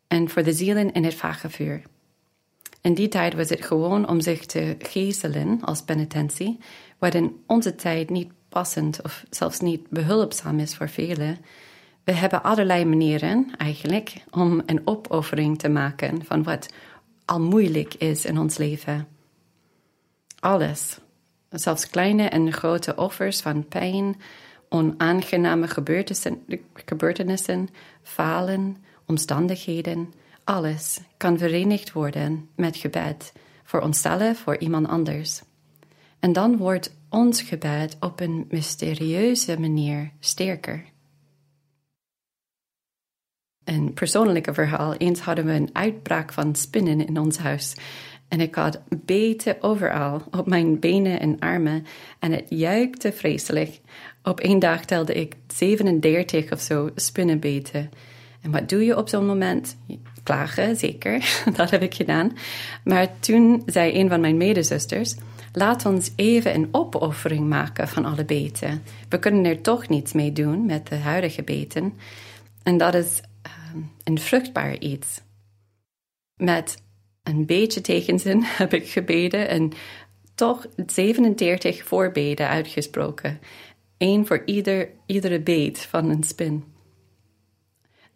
En 0.08 0.30
voor 0.30 0.43
de 0.43 0.54
zielen 0.54 0.91
in 0.91 1.04
het 1.04 1.15
vagevuur. 1.15 1.82
In 2.86 2.93
die 2.93 3.08
tijd 3.08 3.34
was 3.34 3.50
het 3.50 3.65
gewoon 3.65 4.08
om 4.10 4.21
zich 4.21 4.45
te 4.45 4.76
gezelen 4.80 5.62
als 5.62 5.82
penitentie, 5.82 6.60
wat 6.98 7.13
in 7.13 7.43
onze 7.48 7.76
tijd 7.76 8.10
niet 8.10 8.32
passend 8.50 9.02
of 9.02 9.26
zelfs 9.30 9.60
niet 9.60 9.89
behulpzaam 9.89 10.60
is 10.60 10.76
voor 10.76 10.89
velen. 10.89 11.38
We 12.04 12.12
hebben 12.12 12.43
allerlei 12.43 12.86
manieren 12.86 13.52
eigenlijk 13.58 14.13
om 14.32 14.62
een 14.65 14.82
opoffering 14.88 15.60
te 15.60 15.69
maken 15.69 16.26
van 16.26 16.43
wat 16.43 16.74
al 17.26 17.39
moeilijk 17.39 17.93
is 17.93 18.26
in 18.26 18.39
ons 18.39 18.58
leven. 18.58 19.08
Alles, 20.39 21.00
zelfs 21.50 21.89
kleine 21.89 22.24
en 22.28 22.54
grote 22.54 22.95
offers 22.95 23.41
van 23.41 23.67
pijn, 23.67 24.21
onaangename 24.69 25.67
gebeurtenissen, 25.67 26.45
gebeurtenissen 26.74 27.69
falen, 28.02 28.78
omstandigheden 29.06 30.13
alles 30.45 30.99
kan 31.17 31.38
verenigd 31.38 31.91
worden 31.91 32.49
met 32.55 32.77
gebed 32.77 33.34
voor 33.63 33.81
onszelf, 33.81 34.38
voor 34.38 34.58
iemand 34.58 34.88
anders. 34.88 35.41
En 36.19 36.34
dan 36.34 36.58
wordt 36.58 36.95
ons 37.10 37.41
gebed 37.41 37.97
op 37.99 38.19
een 38.19 38.45
mysterieuze 38.49 39.60
manier 39.60 40.12
sterker. 40.19 40.84
Een 43.63 43.93
persoonlijke 43.93 44.53
verhaal. 44.53 44.93
Eens 44.93 45.19
hadden 45.19 45.45
we 45.45 45.51
een 45.51 45.69
uitbraak 45.73 46.34
van 46.34 46.55
spinnen 46.55 47.08
in 47.08 47.19
ons 47.19 47.38
huis. 47.38 47.75
En 48.27 48.41
ik 48.41 48.55
had 48.55 48.81
beten 49.05 49.62
overal, 49.62 50.21
op 50.31 50.47
mijn 50.47 50.79
benen 50.79 51.19
en 51.19 51.39
armen. 51.39 51.86
En 52.19 52.31
het 52.31 52.45
juikte 52.49 53.12
vreselijk. 53.12 53.81
Op 54.23 54.39
één 54.39 54.60
dag 54.60 54.86
telde 54.86 55.13
ik 55.13 55.36
37 55.47 56.51
of 56.51 56.60
zo 56.60 56.89
spinnenbeten. 56.95 57.89
En 58.41 58.51
wat 58.51 58.69
doe 58.69 58.86
je 58.86 58.97
op 58.97 59.10
zo'n 59.10 59.25
moment? 59.25 59.77
Klagen, 60.26 60.76
zeker. 60.76 61.40
dat 61.58 61.70
heb 61.70 61.82
ik 61.82 61.94
gedaan. 61.94 62.38
Maar 62.84 63.20
toen 63.20 63.64
zei 63.66 64.00
een 64.00 64.10
van 64.10 64.22
mijn 64.22 64.38
medezusters: 64.38 65.16
Laat 65.54 65.86
ons 65.86 66.12
even 66.16 66.56
een 66.56 66.68
opoffering 66.72 67.48
maken 67.48 67.88
van 67.88 68.06
alle 68.06 68.26
beten. 68.26 68.84
We 69.10 69.20
kunnen 69.20 69.46
er 69.46 69.62
toch 69.62 69.88
niets 69.88 70.14
mee 70.14 70.32
doen 70.32 70.66
met 70.66 70.88
de 70.88 70.96
huidige 70.96 71.44
beten. 71.44 71.94
En 72.64 72.78
dat 72.78 72.94
is 72.94 73.22
um, 73.74 73.92
een 74.04 74.20
vruchtbaar 74.20 74.78
iets. 74.78 75.22
Met 76.36 76.78
een 77.24 77.46
beetje 77.46 77.82
tegenzin 77.82 78.44
heb 78.62 78.74
ik 78.74 78.90
gebeden 78.90 79.50
en 79.50 79.72
toch 80.36 80.66
37 80.86 81.84
voorbeden 81.84 82.48
uitgesproken. 82.48 83.40
Eén 83.98 84.28
voor 84.28 84.42
ieder, 84.46 84.90
iedere 85.06 85.40
beet 85.40 85.80
van 85.80 86.10
een 86.10 86.24
spin 86.24 86.64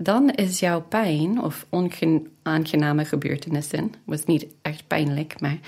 dan 0.02 0.30
is 0.30 0.60
jouw 0.60 0.82
pijn 0.82 1.44
of 1.44 1.66
onaangename 1.70 3.06
gebeurtenissen, 3.06 3.94
was 4.04 4.26
niet 4.26 4.48
echt 4.62 4.88
pijnlijk, 4.88 5.42
maar 5.42 5.60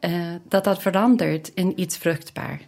uh, 0.00 0.34
dat 0.48 0.64
dat 0.64 0.82
verandert 0.82 1.50
in 1.54 1.80
iets 1.80 1.96
vruchtbaar. 1.96 2.60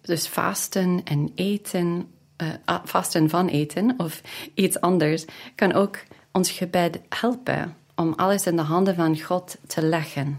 Dus 0.00 0.28
vasten 0.28 1.00
en 1.04 1.32
eten, 1.34 2.08
uh, 2.42 2.74
vasten 2.84 3.30
van 3.30 3.48
eten 3.48 3.94
of 3.96 4.22
iets 4.54 4.80
anders, 4.80 5.24
kan 5.54 5.72
ook 5.72 5.98
ons 6.32 6.50
gebed 6.50 7.00
helpen 7.08 7.76
om 7.94 8.12
alles 8.16 8.46
in 8.46 8.56
de 8.56 8.62
handen 8.62 8.94
van 8.94 9.20
God 9.20 9.56
te 9.66 9.82
leggen. 9.82 10.38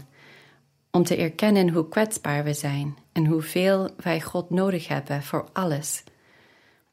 Om 0.90 1.04
te 1.04 1.16
erkennen 1.16 1.68
hoe 1.68 1.88
kwetsbaar 1.88 2.44
we 2.44 2.54
zijn 2.54 2.96
en 3.12 3.26
hoeveel 3.26 3.90
wij 3.96 4.20
God 4.20 4.50
nodig 4.50 4.88
hebben 4.88 5.22
voor 5.22 5.48
alles. 5.52 6.02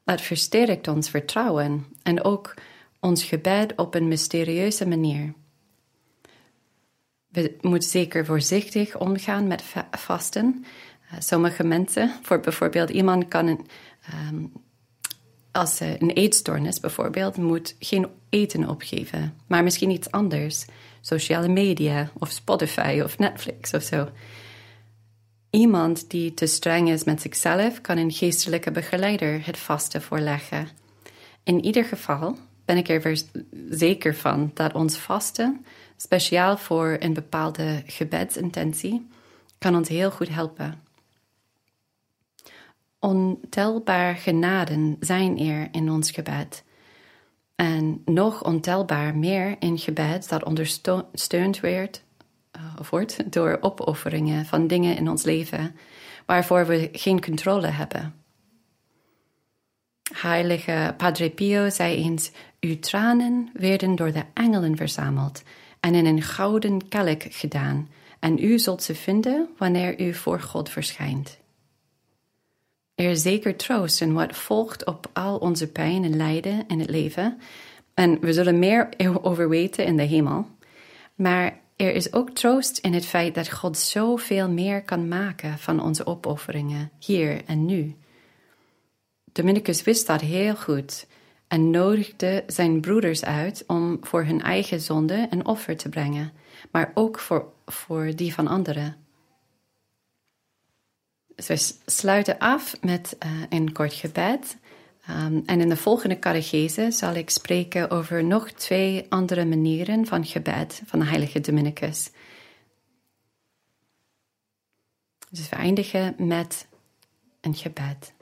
Dat 0.04 0.20
versterkt 0.20 0.88
ons 0.88 1.10
vertrouwen 1.10 1.86
en 2.02 2.24
ook 2.24 2.54
ons 3.00 3.24
gebed 3.24 3.72
op 3.76 3.94
een 3.94 4.08
mysterieuze 4.08 4.86
manier. 4.88 5.34
We 7.28 7.56
moeten 7.60 7.90
zeker 7.90 8.24
voorzichtig 8.24 8.98
omgaan 8.98 9.46
met 9.46 9.64
vasten. 9.90 10.64
Uh, 11.12 11.20
sommige 11.20 11.64
mensen, 11.64 12.12
voor 12.22 12.40
bijvoorbeeld 12.40 12.90
iemand 12.90 13.28
kan 13.28 13.48
um, 14.28 14.52
als 15.54 15.76
ze 15.76 15.96
een 15.98 16.10
eetstoornis 16.10 16.80
bijvoorbeeld, 16.80 17.36
moet 17.36 17.76
geen 17.78 18.06
eten 18.28 18.68
opgeven, 18.68 19.34
maar 19.46 19.62
misschien 19.62 19.90
iets 19.90 20.10
anders, 20.10 20.64
sociale 21.00 21.48
media 21.48 22.10
of 22.18 22.30
Spotify 22.30 23.00
of 23.04 23.18
Netflix 23.18 23.74
of 23.74 23.82
zo. 23.82 24.08
Iemand 25.54 26.10
die 26.10 26.34
te 26.34 26.46
streng 26.46 26.88
is 26.90 27.04
met 27.04 27.20
zichzelf 27.20 27.80
kan 27.80 27.96
een 27.96 28.12
geestelijke 28.12 28.70
begeleider 28.70 29.46
het 29.46 29.58
vaste 29.58 30.00
voorleggen. 30.00 30.68
In 31.42 31.64
ieder 31.64 31.84
geval 31.84 32.36
ben 32.64 32.76
ik 32.76 32.88
er 32.88 33.22
zeker 33.70 34.14
van 34.14 34.50
dat 34.54 34.72
ons 34.72 34.96
vasten, 34.96 35.64
speciaal 35.96 36.56
voor 36.56 36.96
een 36.98 37.12
bepaalde 37.12 37.82
gebedsintentie, 37.86 39.06
kan 39.58 39.76
ons 39.76 39.88
heel 39.88 40.10
goed 40.10 40.28
helpen. 40.28 40.82
Ontelbaar 42.98 44.16
genaden 44.16 44.96
zijn 45.00 45.38
er 45.38 45.68
in 45.72 45.90
ons 45.90 46.10
gebed. 46.10 46.64
En 47.54 48.02
nog 48.04 48.44
ontelbaar 48.44 49.16
meer 49.16 49.56
in 49.58 49.78
gebed 49.78 50.28
dat 50.28 50.44
ondersteund 50.44 51.60
werd 51.60 52.03
of 52.78 52.90
wordt 52.90 53.32
door 53.32 53.58
opofferingen 53.60 54.46
van 54.46 54.66
dingen 54.66 54.96
in 54.96 55.08
ons 55.08 55.22
leven 55.22 55.76
waarvoor 56.26 56.66
we 56.66 56.88
geen 56.92 57.20
controle 57.20 57.66
hebben. 57.66 58.14
Heilige 60.12 60.94
Padre 60.96 61.30
Pio 61.30 61.70
zei 61.70 61.96
eens: 61.96 62.30
Uw 62.60 62.78
tranen 62.78 63.50
werden 63.52 63.94
door 63.94 64.12
de 64.12 64.24
engelen 64.34 64.76
verzameld 64.76 65.42
en 65.80 65.94
in 65.94 66.06
een 66.06 66.22
gouden 66.22 66.88
kelk 66.88 67.22
gedaan, 67.22 67.88
en 68.18 68.44
u 68.44 68.58
zult 68.58 68.82
ze 68.82 68.94
vinden 68.94 69.48
wanneer 69.58 70.00
u 70.00 70.14
voor 70.14 70.40
God 70.40 70.70
verschijnt. 70.70 71.38
Er 72.94 73.10
is 73.10 73.22
zeker 73.22 73.56
troost 73.56 74.00
in 74.00 74.12
wat 74.12 74.36
volgt 74.36 74.86
op 74.86 75.10
al 75.12 75.36
onze 75.36 75.72
pijn 75.72 76.04
en 76.04 76.16
lijden 76.16 76.64
in 76.68 76.80
het 76.80 76.90
leven. 76.90 77.40
En 77.94 78.20
we 78.20 78.32
zullen 78.32 78.58
meer 78.58 78.88
over 79.22 79.48
weten 79.48 79.84
in 79.84 79.96
de 79.96 80.02
hemel. 80.02 80.46
Maar 81.14 81.60
er 81.76 81.94
is 81.94 82.12
ook 82.12 82.30
troost 82.30 82.78
in 82.78 82.92
het 82.92 83.06
feit 83.06 83.34
dat 83.34 83.52
God 83.52 83.78
zoveel 83.78 84.48
meer 84.48 84.82
kan 84.82 85.08
maken 85.08 85.58
van 85.58 85.80
onze 85.80 86.06
opofferingen, 86.06 86.90
hier 86.98 87.44
en 87.44 87.64
nu. 87.66 87.96
Dominicus 89.32 89.82
wist 89.82 90.06
dat 90.06 90.20
heel 90.20 90.56
goed 90.56 91.06
en 91.48 91.70
nodigde 91.70 92.44
zijn 92.46 92.80
broeders 92.80 93.24
uit 93.24 93.64
om 93.66 93.98
voor 94.00 94.24
hun 94.24 94.42
eigen 94.42 94.80
zonde 94.80 95.26
een 95.30 95.46
offer 95.46 95.76
te 95.76 95.88
brengen, 95.88 96.32
maar 96.70 96.90
ook 96.94 97.18
voor, 97.18 97.52
voor 97.66 98.12
die 98.14 98.34
van 98.34 98.46
anderen. 98.46 98.96
Dus 101.34 101.46
we 101.46 101.90
sluiten 101.90 102.38
af 102.38 102.76
met 102.80 103.16
uh, 103.26 103.30
een 103.48 103.72
kort 103.72 103.94
gebed. 103.94 104.56
Um, 105.10 105.42
en 105.46 105.60
in 105.60 105.68
de 105.68 105.76
volgende 105.76 106.18
catechese 106.18 106.90
zal 106.90 107.14
ik 107.14 107.30
spreken 107.30 107.90
over 107.90 108.24
nog 108.24 108.50
twee 108.50 109.06
andere 109.08 109.44
manieren 109.44 110.06
van 110.06 110.24
gebed 110.24 110.82
van 110.86 110.98
de 110.98 111.04
heilige 111.04 111.40
Dominicus. 111.40 112.10
Dus 115.30 115.48
we 115.48 115.56
eindigen 115.56 116.14
met 116.18 116.66
een 117.40 117.54
gebed. 117.54 118.12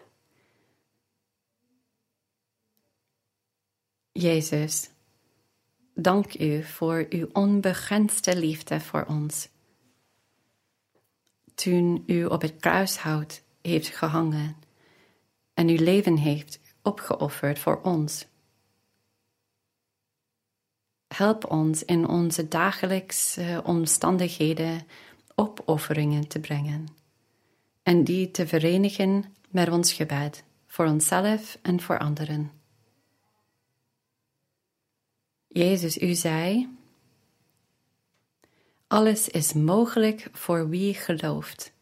Jezus, 4.12 4.90
dank 5.95 6.38
u 6.40 6.62
voor 6.62 7.07
uw 7.09 7.29
onbegrensde 7.33 8.37
liefde 8.37 8.81
voor 8.81 9.05
ons. 9.05 9.49
Toen 11.55 12.03
u 12.07 12.25
op 12.25 12.42
het 12.42 12.57
kruishout 12.57 13.42
heeft 13.61 13.88
gehangen 13.88 14.57
en 15.55 15.68
uw 15.68 15.85
leven 15.85 16.16
heeft 16.16 16.61
opgeofferd 16.83 17.59
voor 17.59 17.81
ons. 17.83 18.27
Help 21.09 21.51
ons 21.51 21.85
in 21.85 22.09
onze 22.09 22.49
dagelijkse 22.49 23.62
omstandigheden 23.64 24.87
opofferingen 25.35 26.29
te 26.29 26.40
brengen 26.40 26.88
en 27.83 28.05
die 28.05 28.31
te 28.31 28.47
verenigen 28.47 29.35
met 29.49 29.68
ons 29.68 29.92
gebed 29.92 30.45
voor 30.66 30.87
onszelf 30.87 31.59
en 31.62 31.81
voor 31.81 31.99
anderen. 31.99 32.51
Jezus, 35.49 35.99
u 35.99 36.14
zei: 36.14 36.68
Alles 38.87 39.29
is 39.29 39.53
mogelijk 39.53 40.29
voor 40.33 40.68
wie 40.68 40.95
gelooft. 40.95 41.73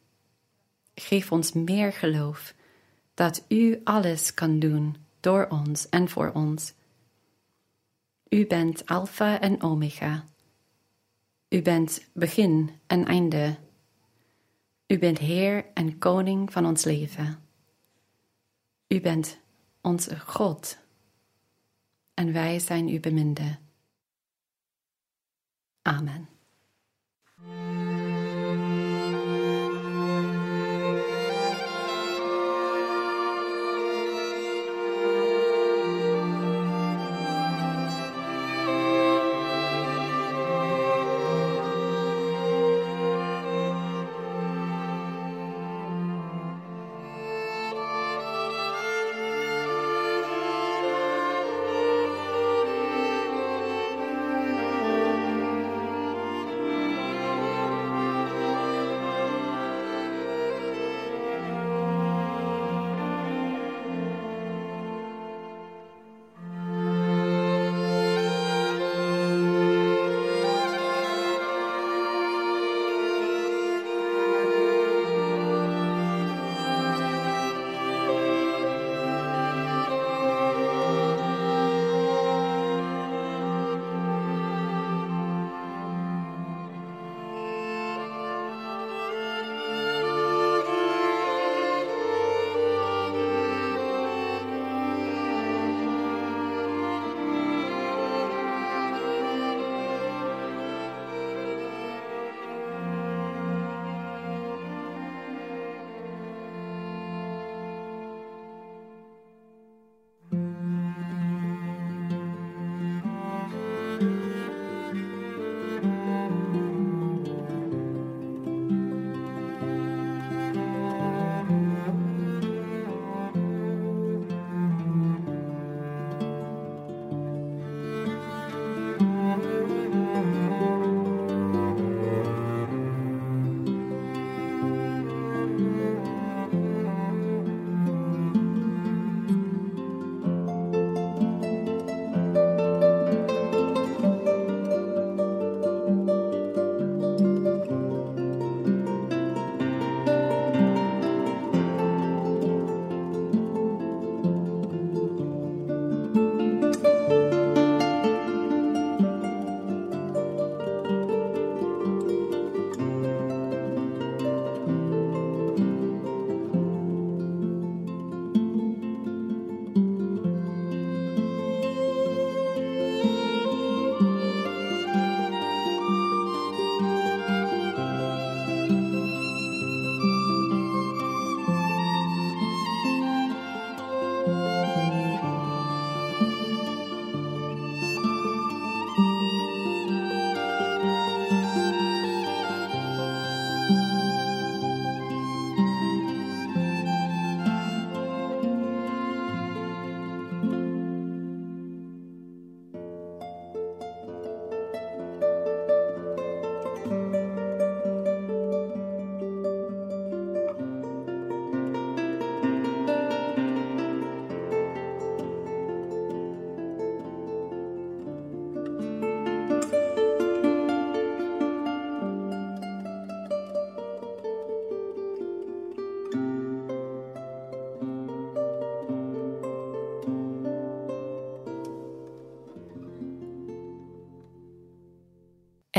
Geef 0.95 1.33
ons 1.33 1.53
meer 1.53 1.93
geloof 1.93 2.55
dat 3.21 3.45
u 3.49 3.81
alles 3.85 4.35
kan 4.35 4.59
doen 4.59 4.97
door 5.21 5.47
ons 5.49 5.89
en 5.89 6.09
voor 6.09 6.33
ons. 6.33 6.75
U 8.29 8.47
bent 8.47 8.87
Alpha 8.87 9.41
en 9.41 9.63
Omega. 9.63 10.25
U 11.49 11.63
bent 11.63 12.09
begin 12.13 12.71
en 12.87 13.05
einde. 13.05 13.57
U 14.87 14.99
bent 14.99 15.19
Heer 15.19 15.67
en 15.75 15.99
Koning 15.99 16.53
van 16.53 16.67
ons 16.67 16.85
leven. 16.85 17.43
U 18.89 19.01
bent 19.01 19.39
onze 19.81 20.19
God. 20.19 20.79
En 22.15 22.33
wij 22.33 22.59
zijn 22.59 22.89
uw 22.89 23.01
beminde. 23.01 23.59
Amen. 25.83 26.29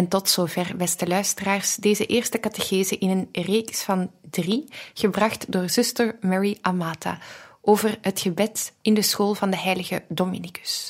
En 0.02 0.08
tot 0.08 0.30
zover, 0.30 0.78
beste 0.78 1.08
luisteraars, 1.08 1.76
deze 1.76 2.06
eerste 2.06 2.40
catechese 2.40 2.98
in 2.98 3.10
een 3.10 3.30
reeks 3.32 3.82
van 3.82 4.12
drie, 4.30 4.66
gebracht 4.94 5.52
door 5.52 5.70
zuster 5.70 6.18
Mary 6.22 6.58
Amata, 6.62 7.20
over 7.62 7.98
het 8.02 8.20
gebed 8.20 8.74
in 8.82 8.94
de 8.94 9.02
school 9.02 9.34
van 9.34 9.50
de 9.50 9.58
heilige 9.58 10.04
Dominicus. 10.08 10.90